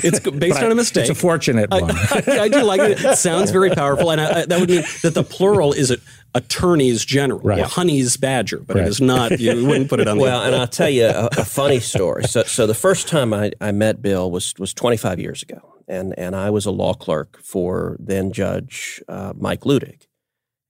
It's 0.03 0.19
based 0.19 0.62
on 0.62 0.71
a 0.71 0.75
mistake. 0.75 1.01
It's 1.01 1.10
a 1.10 1.15
fortunate 1.15 1.71
one. 1.71 1.89
I, 1.89 2.39
I 2.41 2.47
do 2.49 2.62
like 2.62 2.82
it. 2.82 3.03
It 3.03 3.17
sounds 3.17 3.49
very 3.49 3.71
powerful, 3.71 4.12
and 4.12 4.21
I, 4.21 4.41
I, 4.41 4.45
that 4.45 4.60
would 4.60 4.69
mean 4.69 4.84
that 5.01 5.15
the 5.15 5.23
plural 5.23 5.73
is 5.73 5.97
attorneys 6.36 7.06
general, 7.06 7.39
Right. 7.41 7.60
or 7.60 7.65
honey's 7.65 8.17
badger, 8.17 8.60
but 8.60 8.78
it 8.78 8.80
Right. 8.82 8.89
is 8.89 9.02
not. 9.02 9.39
You 9.39 9.65
wouldn't 9.65 9.89
put 9.89 10.00
it 10.00 10.08
on. 10.08 10.17
Well, 10.24 10.41
and 10.41 10.56
I'll 10.56 10.67
tell 10.67 10.89
you 10.89 11.06
a, 11.06 11.28
a 11.38 11.46
funny 11.46 11.80
story. 11.80 12.24
So, 12.24 12.43
so 12.43 12.65
the 12.67 12.74
first 12.74 13.08
time 13.08 13.34
I, 13.34 13.52
I 13.62 13.72
met 13.72 14.02
Bill 14.02 14.30
was 14.32 14.54
was 14.60 14.74
25 14.74 15.19
years 15.19 15.43
ago, 15.43 15.76
and 15.88 16.17
and 16.17 16.36
I 16.36 16.50
was 16.50 16.65
a 16.65 16.72
law 16.72 16.93
clerk 16.93 17.39
for 17.43 17.98
then 18.00 18.32
Judge 18.32 19.02
uh, 19.08 19.34
Mike 19.38 19.62
Luttig, 19.62 20.08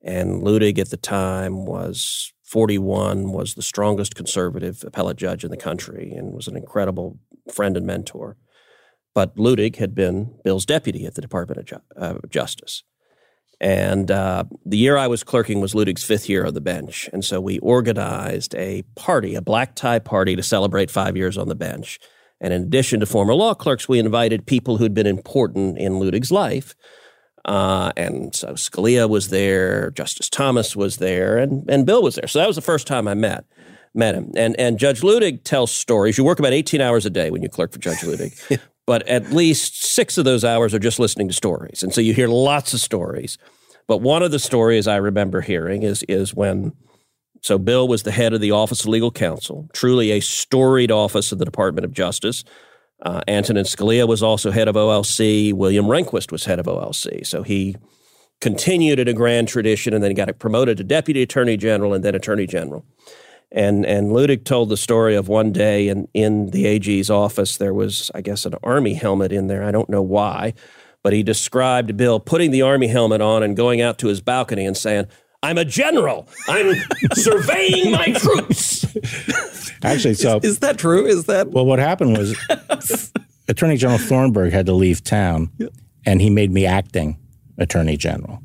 and 0.04 0.42
Luttig 0.44 0.80
at 0.80 0.90
the 0.90 0.98
time 0.98 1.66
was 1.66 2.34
41, 2.44 3.32
was 3.32 3.56
the 3.56 3.62
strongest 3.64 4.16
conservative 4.16 4.84
appellate 4.86 5.18
judge 5.18 5.44
in 5.44 5.50
the 5.52 5.58
country, 5.58 6.12
and 6.12 6.34
was 6.34 6.48
an 6.48 6.56
incredible 6.56 7.18
friend 7.52 7.76
and 7.78 7.86
mentor. 7.88 8.38
But 9.16 9.36
Luttig 9.38 9.76
had 9.78 9.94
been 9.96 10.36
Bill's 10.44 10.66
deputy 10.66 11.06
at 11.06 11.16
the 11.16 11.22
Department 11.22 11.60
of 11.60 11.66
Ju- 11.66 11.82
uh, 11.98 12.16
Justice. 12.30 12.84
And 13.64 14.12
uh, 14.12 14.44
the 14.66 14.76
year 14.76 14.98
I 14.98 15.08
was 15.08 15.24
clerking 15.24 15.62
was 15.62 15.74
Luttig's 15.74 16.04
fifth 16.04 16.28
year 16.28 16.46
on 16.46 16.54
the 16.54 16.60
bench. 16.60 17.10
And 17.14 17.24
so 17.24 17.40
we 17.40 17.60
organized 17.60 18.54
a 18.56 18.84
party, 18.96 19.36
a 19.36 19.42
black 19.42 19.74
tie 19.74 20.00
party 20.00 20.36
to 20.36 20.44
celebrate 20.44 20.92
five 20.92 21.16
years 21.16 21.38
on 21.38 21.48
the 21.48 21.56
bench. 21.56 21.98
And 22.42 22.52
in 22.52 22.64
addition 22.64 23.00
to 23.00 23.06
former 23.06 23.34
law 23.34 23.54
clerks, 23.54 23.88
we 23.88 24.00
invited 24.00 24.46
people 24.46 24.76
who'd 24.76 24.94
been 24.94 25.08
important 25.08 25.78
in 25.78 25.94
Luttig's 25.94 26.30
life. 26.30 26.76
Uh, 27.46 27.94
and 27.96 28.36
so 28.36 28.50
Scalia 28.56 29.08
was 29.10 29.30
there, 29.30 29.92
Justice 29.92 30.28
Thomas 30.28 30.76
was 30.76 30.98
there, 30.98 31.38
and, 31.38 31.64
and 31.70 31.86
Bill 31.86 32.04
was 32.04 32.16
there. 32.16 32.28
So 32.28 32.40
that 32.40 32.48
was 32.48 32.58
the 32.58 32.62
first 32.62 32.86
time 32.86 33.08
I 33.08 33.14
met 33.14 33.46
met 33.94 34.16
him. 34.16 34.32
And 34.36 34.60
and 34.60 34.80
Judge 34.80 35.02
Luttig 35.02 35.44
tells 35.44 35.72
stories. 35.72 36.18
You 36.18 36.24
work 36.24 36.40
about 36.40 36.52
18 36.52 36.82
hours 36.82 37.06
a 37.06 37.10
day 37.10 37.30
when 37.30 37.44
you 37.44 37.50
clerk 37.50 37.72
for 37.72 37.80
Judge 37.80 38.00
Luttig. 38.00 38.60
but 38.86 39.08
at 39.08 39.32
least 39.32 39.84
six 39.84 40.18
of 40.18 40.26
those 40.26 40.44
hours 40.44 40.74
are 40.74 40.80
just 40.80 41.00
listening 41.00 41.28
to 41.28 41.34
stories. 41.34 41.84
And 41.84 41.94
so 41.94 42.02
you 42.02 42.14
hear 42.14 42.28
lots 42.28 42.74
of 42.74 42.80
stories. 42.80 43.38
But 43.88 44.02
one 44.02 44.24
of 44.24 44.32
the 44.32 44.40
stories 44.40 44.88
I 44.88 44.98
remember 44.98 45.42
hearing 45.42 45.84
is 45.84 46.04
is 46.04 46.34
when 46.34 46.74
so 47.42 47.58
Bill 47.58 47.88
was 47.88 48.04
the 48.04 48.12
head 48.12 48.34
of 48.34 48.40
the 48.40 48.52
Office 48.52 48.82
of 48.82 48.88
Legal 48.88 49.12
Counsel, 49.12 49.70
truly 49.74 50.12
a 50.12 50.22
storied 50.22 50.92
office 50.92 51.34
of 51.34 51.40
the 51.40 51.46
Department 51.46 51.84
of 51.84 51.92
Justice. 51.92 52.46
Uh, 53.02 53.22
Antonin 53.28 53.66
Scalia 53.66 54.08
was 54.08 54.24
also 54.24 54.50
head 54.50 54.70
of 54.70 54.76
OLC. 54.76 55.52
William 55.52 55.86
Rehnquist 55.86 56.32
was 56.32 56.46
head 56.46 56.60
of 56.60 56.68
OLC. 56.68 57.28
So 57.28 57.44
he 57.44 57.76
continued 58.40 58.98
in 58.98 59.10
a 59.10 59.14
grand 59.14 59.50
tradition 59.50 59.94
and 59.94 60.02
then 60.02 60.12
he 60.12 60.16
got 60.16 60.40
promoted 60.40 60.78
to 60.78 60.86
deputy 60.86 61.22
attorney 61.22 61.58
general 61.58 61.94
and 61.94 62.04
then 62.04 62.16
attorney 62.16 62.48
general. 62.48 62.86
And 63.54 63.86
and 63.86 64.10
Luttig 64.12 64.46
told 64.46 64.70
the 64.70 64.78
story 64.78 65.16
of 65.16 65.28
one 65.28 65.52
day 65.52 65.88
in, 65.88 66.08
in 66.14 66.50
the 66.50 66.66
AG's 66.66 67.12
office, 67.12 67.58
there 67.58 67.74
was, 67.74 68.10
I 68.16 68.22
guess, 68.22 68.46
an 68.46 68.56
army 68.64 68.96
helmet 68.96 69.32
in 69.32 69.46
there. 69.46 69.64
I 69.64 69.72
don't 69.72 69.90
know 69.90 70.02
why, 70.02 70.56
but 71.04 71.14
he 71.14 71.22
described 71.22 71.96
Bill 71.96 72.20
putting 72.20 72.50
the 72.50 72.64
army 72.64 72.88
helmet 72.88 73.22
on 73.22 73.44
and 73.44 73.56
going 73.56 73.80
out 73.80 74.00
to 74.00 74.08
his 74.08 74.22
balcony 74.22 74.66
and 74.66 74.76
saying, 74.76 75.06
I'm 75.44 75.60
a 75.60 75.66
general. 75.66 76.28
I'm 76.48 76.74
surveying 77.14 77.92
my 77.92 78.08
troops. 78.14 78.88
Actually, 79.84 80.16
so 80.16 80.40
is 80.42 80.60
that 80.60 80.80
true? 80.80 81.06
Is 81.06 81.26
that 81.26 81.52
well, 81.52 81.66
what 81.66 81.78
happened 81.78 82.18
was 82.18 82.36
Attorney 83.48 83.78
General 83.78 84.00
Thornburgh 84.00 84.52
had 84.52 84.66
to 84.66 84.74
leave 84.74 85.04
town, 85.04 85.52
and 86.08 86.22
he 86.22 86.32
made 86.32 86.52
me 86.52 86.66
acting 86.66 87.20
Attorney 87.60 87.98
General 87.98 88.43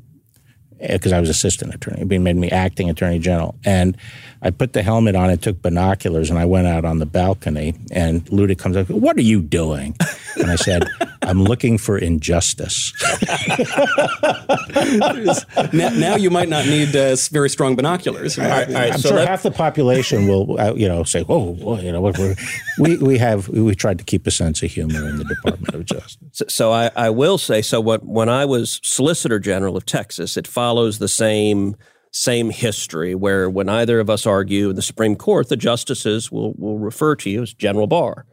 because 0.79 1.11
I 1.11 1.19
was 1.19 1.29
assistant 1.29 1.73
attorney. 1.73 2.05
He 2.09 2.17
made 2.17 2.35
me 2.35 2.49
acting 2.49 2.89
Attorney 2.89 3.19
General, 3.19 3.55
and 3.65 3.97
I 4.41 4.51
put 4.51 4.73
the 4.73 4.83
helmet 4.83 5.15
on 5.15 5.29
and 5.29 5.41
took 5.41 5.61
binoculars, 5.61 6.29
and 6.29 6.39
I 6.39 6.45
went 6.45 6.67
out 6.67 6.85
on 6.85 6.99
the 6.99 7.05
balcony. 7.05 7.75
And 7.91 8.25
Luttig 8.27 8.57
comes 8.57 8.77
up, 8.77 8.89
"What 8.89 9.17
are 9.17 9.21
you 9.21 9.41
doing?" 9.41 9.95
And 10.37 10.49
I 10.49 10.55
said, 10.55 10.87
"I'm 11.23 11.43
looking 11.43 11.77
for 11.77 11.97
injustice." 11.97 12.93
now, 15.73 15.89
now 15.89 16.15
you 16.15 16.29
might 16.29 16.49
not 16.49 16.65
need 16.65 16.95
uh, 16.95 17.15
very 17.31 17.49
strong 17.49 17.75
binoculars. 17.75 18.39
All 18.39 18.45
right, 18.45 18.67
all 18.67 18.73
right, 18.73 18.93
I'm 18.93 18.99
so 18.99 19.09
sure 19.09 19.17
let- 19.17 19.27
half 19.27 19.43
the 19.43 19.51
population 19.51 20.27
will, 20.27 20.59
uh, 20.59 20.73
you 20.73 20.87
know, 20.87 21.03
say, 21.03 21.25
"Oh, 21.27 21.57
well, 21.59 21.83
you 21.83 21.91
know, 21.91 22.01
we're, 22.01 22.35
we 22.79 22.97
we 22.97 23.17
have 23.17 23.49
we 23.49 23.75
tried 23.75 23.97
to 23.97 24.05
keep 24.05 24.25
a 24.25 24.31
sense 24.31 24.63
of 24.63 24.71
humor 24.71 25.07
in 25.09 25.17
the 25.17 25.25
Department 25.25 25.75
of 25.75 25.85
Justice." 25.85 26.17
So, 26.31 26.45
so 26.47 26.71
I, 26.71 26.91
I 26.95 27.09
will 27.09 27.37
say 27.37 27.61
so. 27.61 27.81
What 27.81 28.05
when 28.05 28.29
I 28.29 28.45
was 28.45 28.79
Solicitor 28.83 29.39
General 29.39 29.75
of 29.75 29.85
Texas, 29.85 30.37
it 30.37 30.47
follows 30.69 30.99
the 30.99 31.07
same 31.07 31.75
same 32.11 32.51
history 32.51 33.15
where 33.15 33.49
when 33.49 33.69
either 33.69 33.99
of 33.99 34.07
us 34.09 34.27
argue 34.27 34.69
in 34.69 34.75
the 34.75 34.83
Supreme 34.83 35.15
Court, 35.15 35.49
the 35.49 35.57
justices 35.57 36.31
will 36.31 36.53
will 36.57 36.77
refer 36.77 37.15
to 37.15 37.29
you 37.29 37.41
as 37.41 37.53
General 37.55 37.87
Barr. 37.87 38.27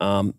Um, 0.00 0.34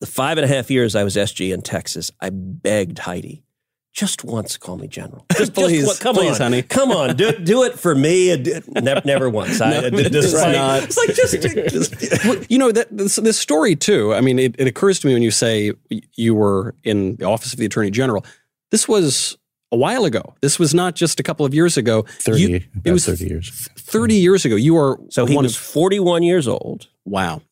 the 0.00 0.06
five 0.06 0.38
and 0.38 0.44
a 0.44 0.48
half 0.48 0.70
years 0.70 0.96
I 0.96 1.04
was 1.04 1.16
SG 1.16 1.52
in 1.52 1.60
Texas, 1.60 2.10
I 2.20 2.30
begged 2.30 3.00
Heidi. 3.00 3.44
Just 3.92 4.24
once, 4.24 4.56
call 4.56 4.78
me 4.78 4.88
General. 4.88 5.24
Just, 5.36 5.54
Please, 5.54 5.84
just, 5.86 6.00
come 6.00 6.16
please, 6.16 6.40
on, 6.40 6.50
honey. 6.50 6.62
come 6.62 6.90
on, 6.90 7.14
do, 7.14 7.30
do 7.30 7.62
it 7.62 7.78
for 7.78 7.94
me. 7.94 8.36
Never, 8.66 9.02
never 9.04 9.30
once. 9.30 9.60
I, 9.60 9.88
No, 9.90 9.90
just 9.90 10.14
it's 10.14 10.34
like, 10.34 10.52
not. 10.52 10.82
It's 10.82 10.96
like 10.96 11.14
just, 11.14 11.40
just 11.40 12.24
Well, 12.24 12.42
you 12.48 12.58
know 12.58 12.72
that 12.72 12.88
this, 12.90 13.16
this 13.16 13.38
story 13.38 13.76
too. 13.76 14.12
I 14.12 14.20
mean, 14.20 14.40
it, 14.40 14.56
it 14.58 14.66
occurs 14.66 14.98
to 15.00 15.06
me 15.06 15.12
when 15.12 15.22
you 15.22 15.30
say 15.30 15.72
you 16.16 16.34
were 16.34 16.74
in 16.82 17.16
the 17.16 17.24
office 17.26 17.52
of 17.52 17.58
the 17.60 17.66
attorney 17.66 17.90
general. 17.92 18.24
This 18.72 18.88
was 18.88 19.38
a 19.74 19.76
while 19.76 20.04
ago. 20.04 20.34
This 20.40 20.58
was 20.58 20.72
not 20.72 20.94
just 20.94 21.20
a 21.20 21.22
couple 21.22 21.44
of 21.44 21.52
years 21.54 21.76
ago. 21.76 22.02
30, 22.20 22.40
You- 22.40 22.56
about 22.56 22.66
it 22.86 22.92
was 22.92 23.06
30 23.06 23.26
years. 23.26 23.68
Thirty 23.78 24.14
years 24.14 24.44
ago. 24.44 24.56
You 24.56 24.76
are 24.78 24.98
so 25.10 25.26
he 25.26 25.34
one 25.34 25.44
was 25.44 25.54
of 25.56 25.60
41 25.62 26.22
years 26.22 26.46
old. 26.48 26.88
wow. 27.04 27.42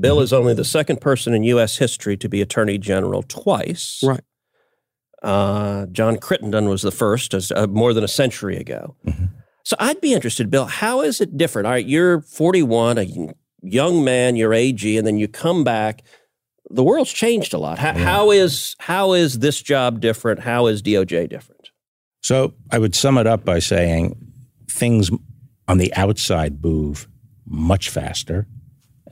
Bill 0.00 0.20
is 0.20 0.32
only 0.32 0.54
the 0.54 0.64
second 0.64 1.02
person 1.02 1.34
in 1.34 1.42
U.S. 1.44 1.76
history 1.76 2.16
to 2.16 2.26
be 2.28 2.40
Attorney 2.40 2.78
General 2.78 3.22
twice. 3.22 4.00
Right. 4.02 4.22
Uh, 5.22 5.84
John 5.92 6.16
Crittenden 6.18 6.68
was 6.68 6.80
the 6.82 6.90
first, 6.90 7.34
as, 7.34 7.52
uh, 7.52 7.66
more 7.66 7.92
than 7.92 8.02
a 8.02 8.08
century 8.08 8.56
ago. 8.56 8.96
So 9.64 9.76
I'd 9.78 10.00
be 10.00 10.14
interested, 10.14 10.50
Bill. 10.50 10.64
How 10.64 11.02
is 11.02 11.20
it 11.20 11.36
different? 11.36 11.66
All 11.66 11.72
right, 11.74 11.86
you're 11.86 12.22
41, 12.22 12.98
a 12.98 13.06
young 13.62 14.02
man, 14.02 14.34
you're 14.34 14.54
AG, 14.54 14.96
and 14.96 15.06
then 15.06 15.18
you 15.18 15.28
come 15.28 15.62
back. 15.62 16.02
The 16.74 16.82
world's 16.82 17.12
changed 17.12 17.52
a 17.52 17.58
lot. 17.58 17.78
How, 17.78 17.92
how 17.92 18.30
is 18.30 18.74
how 18.78 19.12
is 19.12 19.38
this 19.40 19.60
job 19.60 20.00
different? 20.00 20.40
How 20.40 20.66
is 20.66 20.82
DOJ 20.82 21.28
different? 21.28 21.70
So 22.22 22.54
I 22.70 22.78
would 22.78 22.94
sum 22.94 23.18
it 23.18 23.26
up 23.26 23.44
by 23.44 23.58
saying 23.58 24.16
things 24.70 25.10
on 25.68 25.78
the 25.78 25.92
outside 25.94 26.62
move 26.62 27.08
much 27.46 27.90
faster, 27.90 28.46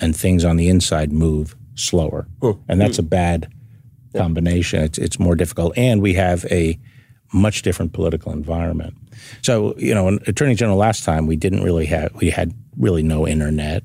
and 0.01 0.17
things 0.17 0.45
on 0.45 0.57
the 0.57 0.69
inside 0.69 1.13
move 1.13 1.55
slower, 1.75 2.27
and 2.69 2.81
that's 2.81 2.97
hmm. 2.97 3.05
a 3.05 3.09
bad 3.09 3.53
combination. 4.17 4.83
It's 4.83 4.99
it's 4.99 5.19
more 5.19 5.35
difficult, 5.35 5.77
and 5.77 6.01
we 6.01 6.15
have 6.15 6.45
a 6.47 6.79
much 7.33 7.63
different 7.63 7.93
political 7.93 8.33
environment. 8.33 8.95
So 9.43 9.75
you 9.77 9.95
know, 9.95 10.09
an 10.09 10.21
Attorney 10.27 10.55
General 10.55 10.79
last 10.79 11.05
time 11.05 11.27
we 11.27 11.37
didn't 11.37 11.63
really 11.63 11.87
have 11.87 12.13
we 12.15 12.31
had 12.31 12.55
really 12.81 13.03
no 13.03 13.29
internet. 13.29 13.85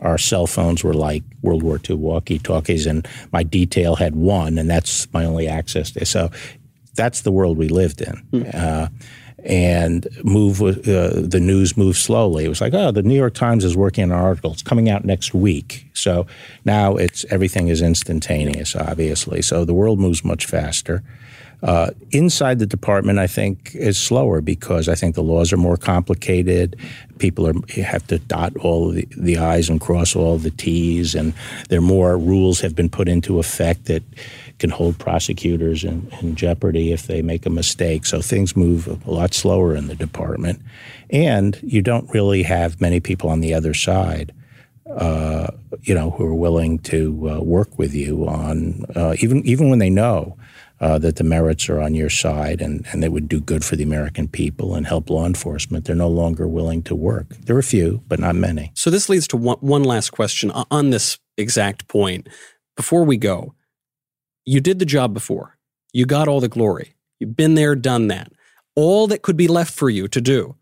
Our 0.00 0.18
cell 0.18 0.46
phones 0.46 0.82
were 0.82 0.94
like 0.94 1.22
World 1.42 1.62
War 1.62 1.78
II 1.88 1.96
walkie-talkies, 1.96 2.86
and 2.86 3.06
my 3.32 3.42
detail 3.42 3.96
had 3.96 4.16
one, 4.16 4.58
and 4.58 4.68
that's 4.68 5.12
my 5.12 5.24
only 5.24 5.46
access 5.46 5.90
to. 5.92 6.04
So 6.06 6.30
that's 6.94 7.20
the 7.20 7.32
world 7.32 7.58
we 7.58 7.68
lived 7.68 8.00
in. 8.00 8.46
Uh, 8.46 8.88
and 9.42 10.06
move 10.22 10.60
uh, 10.60 10.72
the 10.72 11.40
news 11.40 11.76
moved 11.76 11.96
slowly. 11.96 12.44
It 12.44 12.48
was 12.48 12.60
like, 12.60 12.74
oh, 12.74 12.90
the 12.90 13.02
New 13.02 13.14
York 13.14 13.34
Times 13.34 13.64
is 13.64 13.76
working 13.76 14.04
on 14.04 14.12
an 14.12 14.18
article. 14.18 14.52
It's 14.52 14.62
coming 14.62 14.90
out 14.90 15.04
next 15.04 15.32
week. 15.32 15.86
So 15.94 16.26
now 16.64 16.96
it's 16.96 17.24
everything 17.30 17.68
is 17.68 17.80
instantaneous, 17.80 18.76
obviously. 18.76 19.40
So 19.42 19.64
the 19.64 19.74
world 19.74 19.98
moves 19.98 20.24
much 20.24 20.44
faster. 20.44 21.02
Uh, 21.62 21.90
inside 22.10 22.58
the 22.58 22.66
department, 22.66 23.18
I 23.18 23.26
think 23.26 23.74
is 23.74 23.98
slower 23.98 24.40
because 24.40 24.88
I 24.88 24.94
think 24.94 25.14
the 25.14 25.22
laws 25.22 25.52
are 25.52 25.58
more 25.58 25.76
complicated. 25.76 26.76
People 27.18 27.46
are 27.46 27.54
have 27.82 28.06
to 28.06 28.18
dot 28.18 28.56
all 28.56 28.90
the, 28.90 29.06
the 29.16 29.36
i's 29.36 29.68
and 29.68 29.80
cross 29.80 30.16
all 30.16 30.38
the 30.38 30.50
t's, 30.50 31.14
and 31.14 31.34
there 31.68 31.78
are 31.78 31.82
more 31.82 32.16
rules 32.18 32.60
have 32.60 32.74
been 32.74 32.88
put 32.88 33.08
into 33.08 33.38
effect 33.38 33.84
that 33.86 34.02
can 34.58 34.70
hold 34.70 34.98
prosecutors 34.98 35.84
in, 35.84 36.10
in 36.20 36.34
jeopardy 36.34 36.92
if 36.92 37.06
they 37.06 37.22
make 37.22 37.46
a 37.46 37.50
mistake. 37.50 38.04
So 38.04 38.20
things 38.20 38.56
move 38.56 38.86
a 39.06 39.10
lot 39.10 39.20
lot 39.20 39.34
slower 39.34 39.76
in 39.76 39.86
the 39.86 39.94
department. 39.94 40.60
And 41.10 41.58
you 41.62 41.82
don't 41.82 42.12
really 42.14 42.42
have 42.42 42.80
many 42.80 43.00
people 43.00 43.30
on 43.30 43.40
the 43.40 43.54
other 43.54 43.74
side. 43.74 44.32
Uh, 44.88 45.46
you 45.82 45.94
know, 45.94 46.10
who 46.10 46.24
are 46.24 46.34
willing 46.34 46.78
to 46.80 47.30
uh, 47.30 47.40
work 47.40 47.78
with 47.78 47.94
you 47.94 48.26
on 48.26 48.84
uh, 48.96 49.14
even 49.20 49.44
even 49.46 49.70
when 49.70 49.78
they 49.78 49.90
know 49.90 50.36
uh, 50.80 50.98
that 50.98 51.16
the 51.16 51.24
merits 51.24 51.68
are 51.68 51.80
on 51.80 51.94
your 51.94 52.08
side 52.08 52.62
and, 52.62 52.86
and 52.90 53.02
they 53.02 53.08
would 53.08 53.28
do 53.28 53.40
good 53.40 53.64
for 53.64 53.76
the 53.76 53.82
American 53.82 54.26
people 54.26 54.74
and 54.74 54.86
help 54.86 55.10
law 55.10 55.26
enforcement, 55.26 55.84
they're 55.84 55.94
no 55.94 56.08
longer 56.08 56.48
willing 56.48 56.82
to 56.82 56.94
work. 56.94 57.36
There 57.36 57.56
are 57.56 57.60
a 57.60 57.62
few, 57.62 58.02
but 58.08 58.18
not 58.18 58.34
many. 58.34 58.72
So 58.74 58.88
this 58.88 59.08
leads 59.08 59.28
to 59.28 59.36
one, 59.36 59.58
one 59.58 59.84
last 59.84 60.10
question 60.10 60.50
on 60.50 60.90
this 60.90 61.18
exact 61.36 61.86
point. 61.86 62.28
Before 62.76 63.04
we 63.04 63.18
go, 63.18 63.54
you 64.46 64.60
did 64.60 64.78
the 64.78 64.86
job 64.86 65.12
before. 65.12 65.58
You 65.92 66.06
got 66.06 66.28
all 66.28 66.40
the 66.40 66.48
glory. 66.48 66.94
You've 67.18 67.36
been 67.36 67.54
there, 67.56 67.76
done 67.76 68.08
that. 68.08 68.32
All 68.74 69.06
that 69.08 69.22
could 69.22 69.36
be 69.36 69.48
left 69.48 69.74
for 69.74 69.90
you 69.90 70.08
to 70.08 70.20
do 70.20 70.56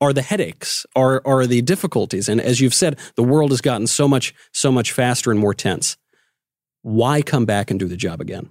are 0.00 0.12
the 0.12 0.22
headaches, 0.22 0.84
are, 0.94 1.22
are 1.24 1.46
the 1.46 1.62
difficulties. 1.62 2.28
And 2.28 2.40
as 2.40 2.60
you've 2.60 2.74
said, 2.74 2.98
the 3.16 3.22
world 3.22 3.50
has 3.50 3.60
gotten 3.60 3.86
so 3.86 4.06
much, 4.06 4.34
so 4.52 4.70
much 4.70 4.92
faster 4.92 5.30
and 5.30 5.40
more 5.40 5.54
tense. 5.54 5.96
Why 6.82 7.22
come 7.22 7.46
back 7.46 7.70
and 7.70 7.80
do 7.80 7.88
the 7.88 7.96
job 7.96 8.20
again? 8.20 8.50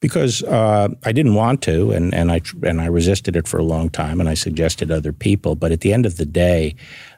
Because 0.00 0.42
uh, 0.44 0.88
I 1.04 1.12
didn't 1.12 1.34
want 1.34 1.62
to, 1.62 1.90
and, 1.90 2.14
and 2.14 2.30
I 2.30 2.40
and 2.62 2.80
I 2.80 2.86
resisted 2.86 3.34
it 3.36 3.48
for 3.48 3.58
a 3.58 3.64
long 3.64 3.90
time, 3.90 4.20
and 4.20 4.28
I 4.28 4.34
suggested 4.34 4.90
other 4.90 5.12
people. 5.12 5.56
But 5.56 5.72
at 5.72 5.80
the 5.80 5.92
end 5.92 6.06
of 6.06 6.16
the 6.16 6.26
day, 6.26 6.76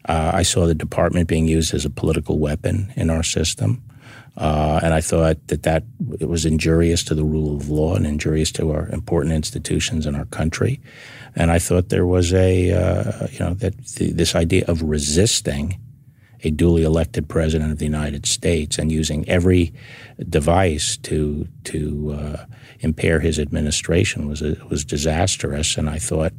uh, 0.08 0.30
I 0.34 0.42
saw 0.42 0.66
the 0.66 0.74
department 0.74 1.28
being 1.28 1.46
used 1.46 1.74
as 1.74 1.84
a 1.84 1.90
political 1.90 2.38
weapon 2.38 2.92
in 2.96 3.10
our 3.10 3.22
system, 3.22 3.82
uh, 4.36 4.80
and 4.82 4.94
I 4.94 5.02
thought 5.02 5.46
that 5.48 5.62
that 5.64 5.84
it 6.20 6.28
was 6.28 6.46
injurious 6.46 7.04
to 7.04 7.14
the 7.14 7.24
rule 7.24 7.54
of 7.54 7.68
law 7.68 7.94
and 7.94 8.06
injurious 8.06 8.50
to 8.52 8.70
our 8.70 8.88
important 8.88 9.34
institutions 9.34 10.06
in 10.06 10.14
our 10.14 10.26
country. 10.26 10.80
And 11.36 11.50
I 11.50 11.58
thought 11.58 11.90
there 11.90 12.06
was 12.06 12.32
a 12.32 12.72
uh, 12.72 13.26
you 13.30 13.40
know 13.40 13.54
that 13.54 13.74
this 13.94 14.34
idea 14.34 14.64
of 14.68 14.82
resisting 14.82 15.78
a 16.42 16.50
duly 16.50 16.82
elected 16.82 17.28
president 17.28 17.70
of 17.70 17.78
the 17.78 17.84
United 17.84 18.24
States 18.24 18.78
and 18.78 18.90
using 18.90 19.28
every 19.28 19.74
device 20.28 20.96
to 20.98 21.46
to 21.64 22.16
uh, 22.18 22.44
impair 22.80 23.20
his 23.20 23.38
administration 23.38 24.28
was 24.28 24.40
was 24.68 24.84
disastrous. 24.84 25.76
And 25.76 25.88
I 25.88 25.98
thought 25.98 26.32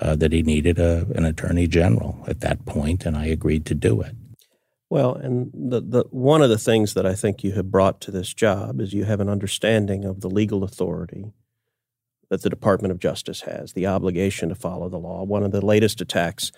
uh, 0.00 0.16
that 0.16 0.32
he 0.32 0.42
needed 0.42 0.78
a, 0.78 1.06
an 1.14 1.24
attorney 1.24 1.66
general 1.66 2.24
at 2.26 2.40
that 2.40 2.64
point, 2.66 3.06
and 3.06 3.16
I 3.16 3.26
agreed 3.26 3.66
to 3.66 3.74
do 3.74 4.00
it. 4.00 4.14
Well, 4.90 5.14
and 5.14 5.50
the, 5.54 5.80
the 5.80 6.04
one 6.10 6.42
of 6.42 6.50
the 6.50 6.58
things 6.58 6.92
that 6.94 7.06
I 7.06 7.14
think 7.14 7.42
you 7.42 7.52
have 7.52 7.70
brought 7.70 8.00
to 8.02 8.10
this 8.10 8.34
job 8.34 8.80
is 8.80 8.92
you 8.92 9.04
have 9.04 9.20
an 9.20 9.28
understanding 9.30 10.04
of 10.04 10.20
the 10.20 10.28
legal 10.28 10.64
authority 10.64 11.32
that 12.28 12.42
the 12.42 12.50
Department 12.50 12.92
of 12.92 12.98
Justice 12.98 13.42
has, 13.42 13.72
the 13.72 13.86
obligation 13.86 14.50
to 14.50 14.54
follow 14.54 14.88
the 14.88 14.98
law. 14.98 15.22
One 15.22 15.42
of 15.42 15.52
the 15.52 15.64
latest 15.64 16.00
attacks 16.00 16.52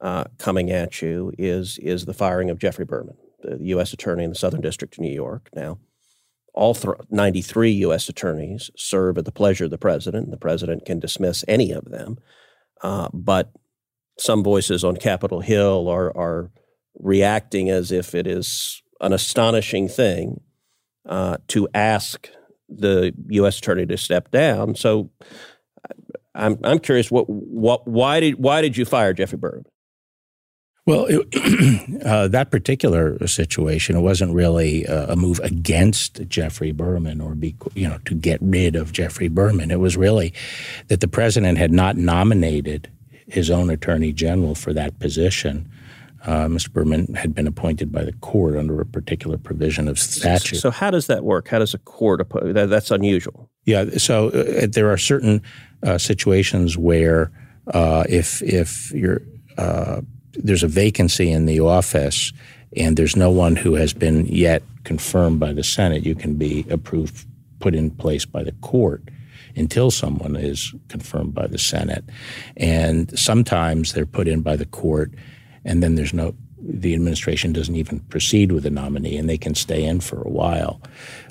uh, 0.00 0.24
coming 0.38 0.70
at 0.70 1.00
you 1.02 1.32
is 1.38 1.78
is 1.78 2.04
the 2.04 2.14
firing 2.14 2.50
of 2.50 2.58
Geoffrey 2.58 2.84
Berman, 2.84 3.16
the 3.42 3.58
U.S. 3.68 3.92
Attorney 3.92 4.24
in 4.24 4.30
the 4.30 4.36
Southern 4.36 4.60
District 4.60 4.94
of 4.94 5.00
New 5.00 5.12
York. 5.12 5.48
Now, 5.54 5.78
all 6.58 6.74
th- 6.74 6.96
93 7.08 7.70
U.S. 7.70 8.08
attorneys 8.08 8.68
serve 8.76 9.16
at 9.16 9.24
the 9.24 9.32
pleasure 9.32 9.66
of 9.66 9.70
the 9.70 9.78
president. 9.78 10.32
The 10.32 10.36
president 10.36 10.84
can 10.84 10.98
dismiss 10.98 11.44
any 11.46 11.70
of 11.70 11.84
them, 11.84 12.18
uh, 12.82 13.08
but 13.14 13.52
some 14.18 14.42
voices 14.42 14.82
on 14.82 14.96
Capitol 14.96 15.40
Hill 15.40 15.88
are 15.88 16.14
are 16.16 16.50
reacting 16.98 17.70
as 17.70 17.92
if 17.92 18.12
it 18.12 18.26
is 18.26 18.82
an 19.00 19.12
astonishing 19.12 19.88
thing 19.88 20.40
uh, 21.08 21.36
to 21.46 21.68
ask 21.72 22.28
the 22.68 23.14
U.S. 23.28 23.58
attorney 23.58 23.86
to 23.86 23.96
step 23.96 24.30
down. 24.30 24.74
So. 24.74 25.10
I'm 26.34 26.56
I'm 26.62 26.78
curious 26.78 27.10
what 27.10 27.24
what 27.28 27.88
why 27.88 28.20
did 28.20 28.36
why 28.38 28.60
did 28.62 28.76
you 28.76 28.84
fire 28.84 29.12
Geoffrey 29.12 29.38
Berman? 29.38 29.64
Well, 30.88 31.04
it, 31.06 32.02
uh, 32.06 32.28
that 32.28 32.50
particular 32.50 33.26
situation, 33.26 33.94
it 33.94 34.00
wasn't 34.00 34.32
really 34.32 34.86
a 34.86 35.16
move 35.16 35.38
against 35.40 36.26
Geoffrey 36.28 36.72
Berman 36.72 37.20
or 37.20 37.34
be, 37.34 37.54
you 37.74 37.86
know 37.86 37.98
to 38.06 38.14
get 38.14 38.38
rid 38.40 38.74
of 38.74 38.92
Geoffrey 38.92 39.28
Berman. 39.28 39.70
It 39.70 39.80
was 39.80 39.98
really 39.98 40.32
that 40.86 41.00
the 41.00 41.08
president 41.08 41.58
had 41.58 41.72
not 41.72 41.96
nominated 41.96 42.90
his 43.26 43.50
own 43.50 43.68
attorney 43.68 44.14
general 44.14 44.54
for 44.54 44.72
that 44.72 44.98
position. 44.98 45.70
Uh, 46.24 46.46
Mr. 46.46 46.72
Berman 46.72 47.14
had 47.14 47.34
been 47.34 47.46
appointed 47.46 47.92
by 47.92 48.02
the 48.02 48.12
court 48.14 48.56
under 48.56 48.80
a 48.80 48.86
particular 48.86 49.36
provision 49.36 49.88
of 49.88 49.98
statute. 49.98 50.56
So, 50.56 50.70
how 50.70 50.90
does 50.90 51.06
that 51.06 51.22
work? 51.22 51.48
How 51.48 51.58
does 51.58 51.74
a 51.74 51.78
court 51.78 52.22
appoint? 52.22 52.54
That, 52.54 52.70
that's 52.70 52.90
unusual. 52.90 53.50
Yeah. 53.66 53.98
So 53.98 54.30
uh, 54.30 54.66
there 54.70 54.90
are 54.90 54.96
certain 54.96 55.42
uh, 55.82 55.98
situations 55.98 56.78
where 56.78 57.30
uh, 57.74 58.04
if 58.08 58.40
if 58.40 58.90
you're 58.92 59.20
uh, 59.58 60.00
there's 60.32 60.62
a 60.62 60.68
vacancy 60.68 61.30
in 61.30 61.46
the 61.46 61.60
office 61.60 62.32
and 62.76 62.96
there's 62.96 63.16
no 63.16 63.30
one 63.30 63.56
who 63.56 63.74
has 63.74 63.92
been 63.92 64.26
yet 64.26 64.62
confirmed 64.84 65.40
by 65.40 65.52
the 65.52 65.64
Senate, 65.64 66.04
you 66.04 66.14
can 66.14 66.34
be 66.34 66.66
approved, 66.70 67.26
put 67.60 67.74
in 67.74 67.90
place 67.90 68.24
by 68.24 68.42
the 68.42 68.52
court 68.60 69.02
until 69.56 69.90
someone 69.90 70.36
is 70.36 70.74
confirmed 70.88 71.34
by 71.34 71.46
the 71.46 71.58
Senate. 71.58 72.04
And 72.56 73.16
sometimes 73.18 73.92
they're 73.92 74.06
put 74.06 74.28
in 74.28 74.42
by 74.42 74.56
the 74.56 74.66
court 74.66 75.12
and 75.64 75.82
then 75.82 75.94
there's 75.94 76.14
no 76.14 76.34
the 76.60 76.92
administration 76.92 77.52
doesn't 77.52 77.76
even 77.76 78.00
proceed 78.00 78.50
with 78.50 78.64
the 78.64 78.70
nominee 78.70 79.16
and 79.16 79.28
they 79.28 79.38
can 79.38 79.54
stay 79.54 79.84
in 79.84 80.00
for 80.00 80.20
a 80.20 80.28
while. 80.28 80.82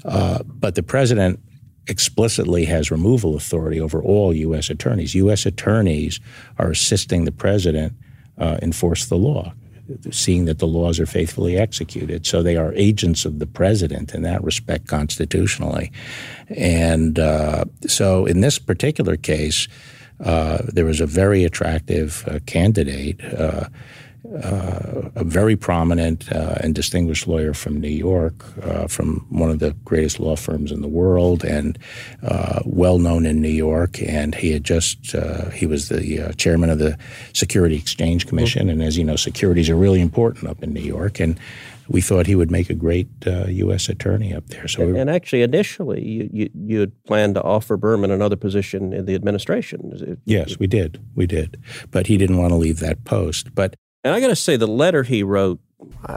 Uh, 0.06 0.42
but 0.44 0.76
the 0.76 0.84
president 0.84 1.40
explicitly 1.88 2.66
has 2.66 2.92
removal 2.92 3.36
authority 3.36 3.80
over 3.80 4.02
all 4.02 4.34
U.S. 4.34 4.70
attorneys. 4.70 5.14
U.S. 5.16 5.46
attorneys 5.46 6.20
are 6.58 6.72
assisting 6.72 7.26
the 7.26 7.32
president 7.32 7.94
uh, 8.38 8.58
enforce 8.62 9.06
the 9.06 9.16
law, 9.16 9.54
seeing 10.12 10.46
that 10.46 10.60
the 10.60 10.68
laws 10.68 11.00
are 11.00 11.06
faithfully 11.06 11.58
executed. 11.58 12.26
So 12.26 12.44
they 12.44 12.58
are 12.58 12.74
agents 12.74 13.26
of 13.26 13.40
the 13.40 13.48
president 13.48 14.14
in 14.14 14.22
that 14.24 14.44
respect 14.44 14.88
constitutionally. 14.88 15.92
And 16.50 17.20
uh, 17.20 17.66
so 17.88 18.26
in 18.26 18.42
this 18.42 18.60
particular 18.60 19.18
case, 19.18 19.68
uh, 20.24 20.60
there 20.74 20.86
was 20.86 21.00
a 21.00 21.06
very 21.06 21.44
attractive 21.44 22.24
uh, 22.28 22.40
candidate 22.46 23.22
uh, 24.44 25.10
a 25.16 25.24
very 25.24 25.56
prominent 25.56 26.32
uh, 26.32 26.56
and 26.60 26.76
distinguished 26.76 27.28
lawyer 27.28 27.54
from 27.54 27.80
New 27.80 27.88
York, 27.88 28.34
uh, 28.64 28.88
from 28.88 29.26
one 29.30 29.50
of 29.50 29.60
the 29.60 29.72
greatest 29.86 30.20
law 30.20 30.36
firms 30.36 30.72
in 30.72 30.82
the 30.82 30.88
world, 30.88 31.44
and 31.44 31.78
uh, 32.24 32.62
well 32.66 33.00
known 33.00 33.26
in 33.26 33.42
New 33.42 33.48
York. 33.48 34.02
And 34.02 34.36
he 34.36 34.52
had 34.52 34.64
just 34.64 35.16
uh, 35.16 35.50
he 35.52 35.66
was 35.66 35.90
the 35.90 36.22
uh, 36.22 36.32
chairman 36.34 36.70
of 36.70 36.80
the 36.80 36.98
Security 37.34 37.76
Exchange 37.76 38.28
Commission, 38.28 38.64
mm-hmm. 38.64 38.82
and 38.82 38.84
as 38.84 38.98
you 38.98 39.04
know, 39.04 39.16
securities 39.16 39.70
are 39.70 39.78
really 39.78 40.02
important 40.02 40.50
up 40.50 40.64
in 40.64 40.74
New 40.74 40.82
York, 40.82 41.20
and. 41.20 41.40
We 41.90 42.02
thought 42.02 42.28
he 42.28 42.36
would 42.36 42.52
make 42.52 42.70
a 42.70 42.74
great 42.74 43.08
U.S. 43.26 43.88
attorney 43.88 44.34
up 44.36 44.48
there. 44.48 44.68
So, 44.68 44.82
and, 44.82 44.98
and 44.98 45.10
actually, 45.10 45.42
initially, 45.42 46.04
you, 46.04 46.30
you 46.34 46.50
you 46.54 46.80
had 46.82 47.04
planned 47.06 47.36
to 47.36 47.42
offer 47.42 47.78
Berman 47.78 48.12
another 48.12 48.36
position 48.36 48.92
in 48.92 49.06
the 49.06 49.16
administration. 49.16 50.20
Yes, 50.26 50.60
we 50.60 50.68
did, 50.68 51.02
we 51.16 51.26
did, 51.28 51.64
but 51.90 52.08
he 52.08 52.18
didn't 52.18 52.40
want 52.40 52.52
to 52.52 52.58
leave 52.58 52.80
that 52.80 53.06
post. 53.06 53.56
But 53.56 53.78
and 54.08 54.16
I 54.16 54.22
got 54.22 54.28
to 54.28 54.36
say, 54.36 54.56
the 54.56 54.68
letter 54.68 55.04
he 55.04 55.22
wrote, 55.22 55.60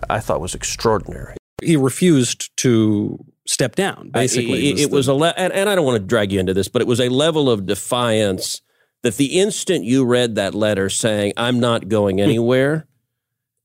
I, 0.08 0.20
thought 0.20 0.40
was 0.40 0.54
extraordinary. 0.54 1.36
He 1.60 1.76
refused 1.76 2.56
to 2.58 3.24
step 3.46 3.74
down. 3.74 4.10
Basically, 4.10 4.68
it, 4.68 4.72
was, 4.74 4.82
it 4.82 4.90
was 4.90 5.08
a 5.08 5.14
le- 5.14 5.34
and, 5.36 5.52
and 5.52 5.68
I 5.68 5.74
don't 5.74 5.84
want 5.84 6.00
to 6.00 6.06
drag 6.06 6.30
you 6.30 6.38
into 6.38 6.54
this, 6.54 6.68
but 6.68 6.80
it 6.82 6.88
was 6.88 7.00
a 7.00 7.08
level 7.08 7.50
of 7.50 7.66
defiance 7.66 8.62
that 9.02 9.16
the 9.16 9.40
instant 9.40 9.84
you 9.84 10.04
read 10.04 10.36
that 10.36 10.54
letter 10.54 10.88
saying 10.88 11.32
"I'm 11.36 11.58
not 11.58 11.88
going 11.88 12.18
hmm. 12.18 12.24
anywhere," 12.24 12.86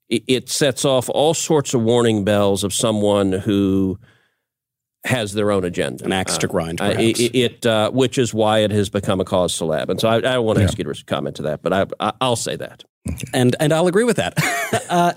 it, 0.09 0.23
it 0.27 0.49
sets 0.49 0.85
off 0.85 1.07
all 1.09 1.33
sorts 1.33 1.73
of 1.73 1.83
warning 1.83 2.23
bells 2.23 2.63
of 2.63 2.73
someone 2.73 3.31
who 3.31 3.99
has 5.05 5.33
their 5.33 5.51
own 5.51 5.63
agenda, 5.63 6.03
an 6.03 6.11
axe 6.11 6.37
to 6.39 6.47
grind, 6.47 6.81
uh, 6.81 6.95
it, 6.97 7.19
it 7.35 7.65
uh, 7.65 7.91
which 7.91 8.17
is 8.17 8.33
why 8.33 8.59
it 8.59 8.71
has 8.71 8.89
become 8.89 9.21
a 9.21 9.25
cause 9.25 9.57
célèbre. 9.57 9.89
And 9.89 10.01
so 10.01 10.09
I, 10.09 10.15
I 10.15 10.21
don't 10.21 10.45
want 10.45 10.57
to 10.57 10.63
yeah. 10.63 10.67
ask 10.67 10.77
you 10.79 10.83
to 10.83 11.05
comment 11.05 11.35
to 11.35 11.43
that, 11.43 11.61
but 11.61 11.71
I, 11.71 11.85
I, 12.19 12.27
will 12.27 12.35
say 12.35 12.55
that. 12.55 12.83
And 13.33 13.55
and 13.59 13.73
I'll 13.73 13.87
agree 13.87 14.03
with 14.03 14.17
that, 14.17 14.33
uh, 14.89 15.13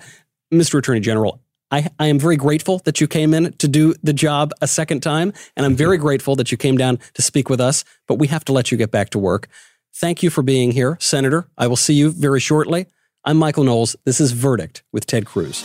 Mr. 0.53 0.79
Attorney 0.79 1.01
General. 1.01 1.41
I, 1.71 1.89
I 1.99 2.07
am 2.07 2.19
very 2.19 2.37
grateful 2.37 2.79
that 2.81 3.01
you 3.01 3.07
came 3.07 3.35
in 3.35 3.53
to 3.55 3.69
do 3.69 3.95
the 4.03 4.15
job 4.15 4.53
a 4.63 4.67
second 4.67 5.03
time, 5.03 5.35
and 5.55 5.67
I'm 5.67 5.77
very 5.77 5.99
grateful 5.99 6.35
that 6.37 6.51
you 6.51 6.57
came 6.57 6.79
down 6.79 6.99
to 7.15 7.23
speak 7.23 7.51
with 7.51 7.61
us. 7.61 7.85
But 8.07 8.15
we 8.15 8.29
have 8.29 8.45
to 8.47 8.53
let 8.53 8.71
you 8.71 8.79
get 8.79 8.91
back 8.91 9.11
to 9.11 9.19
work. 9.19 9.49
Thank 9.95 10.23
you 10.23 10.31
for 10.31 10.43
being 10.43 10.73
here, 10.73 10.97
Senator. 11.01 11.49
I 11.59 11.67
will 11.67 11.77
see 11.77 11.95
you 11.95 12.11
very 12.11 12.41
shortly. 12.41 12.87
I'm 13.25 13.37
Michael 13.37 13.65
Knowles. 13.65 13.97
This 14.05 14.21
is 14.21 14.33
Verdict 14.33 14.83
with 14.93 15.07
Ted 15.07 15.27
Cruz. 15.27 15.63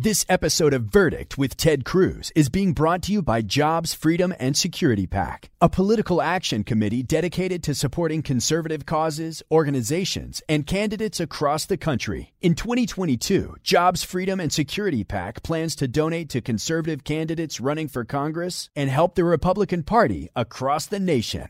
This 0.00 0.24
episode 0.28 0.74
of 0.74 0.84
Verdict 0.84 1.38
with 1.38 1.56
Ted 1.56 1.84
Cruz 1.84 2.30
is 2.36 2.48
being 2.48 2.72
brought 2.72 3.02
to 3.02 3.12
you 3.12 3.20
by 3.20 3.42
Jobs, 3.42 3.94
Freedom, 3.94 4.32
and 4.38 4.56
Security 4.56 5.08
PAC, 5.08 5.50
a 5.60 5.68
political 5.68 6.22
action 6.22 6.62
committee 6.62 7.02
dedicated 7.02 7.64
to 7.64 7.74
supporting 7.74 8.22
conservative 8.22 8.86
causes, 8.86 9.42
organizations, 9.50 10.40
and 10.48 10.68
candidates 10.68 11.18
across 11.18 11.66
the 11.66 11.76
country. 11.76 12.32
In 12.40 12.54
2022, 12.54 13.56
Jobs, 13.64 14.04
Freedom, 14.04 14.38
and 14.38 14.52
Security 14.52 15.02
PAC 15.02 15.42
plans 15.42 15.74
to 15.74 15.88
donate 15.88 16.28
to 16.28 16.40
conservative 16.40 17.02
candidates 17.02 17.60
running 17.60 17.88
for 17.88 18.04
Congress 18.04 18.70
and 18.76 18.88
help 18.88 19.16
the 19.16 19.24
Republican 19.24 19.82
Party 19.82 20.28
across 20.36 20.86
the 20.86 21.00
nation. 21.00 21.48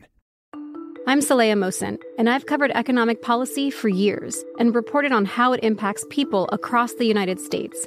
I'm 1.07 1.20
Saleha 1.20 1.53
Mohsin, 1.53 1.99
and 2.16 2.30
I've 2.30 2.46
covered 2.46 2.70
economic 2.70 3.20
policy 3.20 3.70
for 3.70 3.90
years 3.90 4.42
and 4.59 4.74
reported 4.74 5.12
on 5.12 5.26
how 5.26 5.53
it 5.53 5.61
impacts 5.62 6.07
people 6.09 6.49
across 6.51 6.94
the 6.94 7.05
United 7.05 7.40
States. 7.40 7.86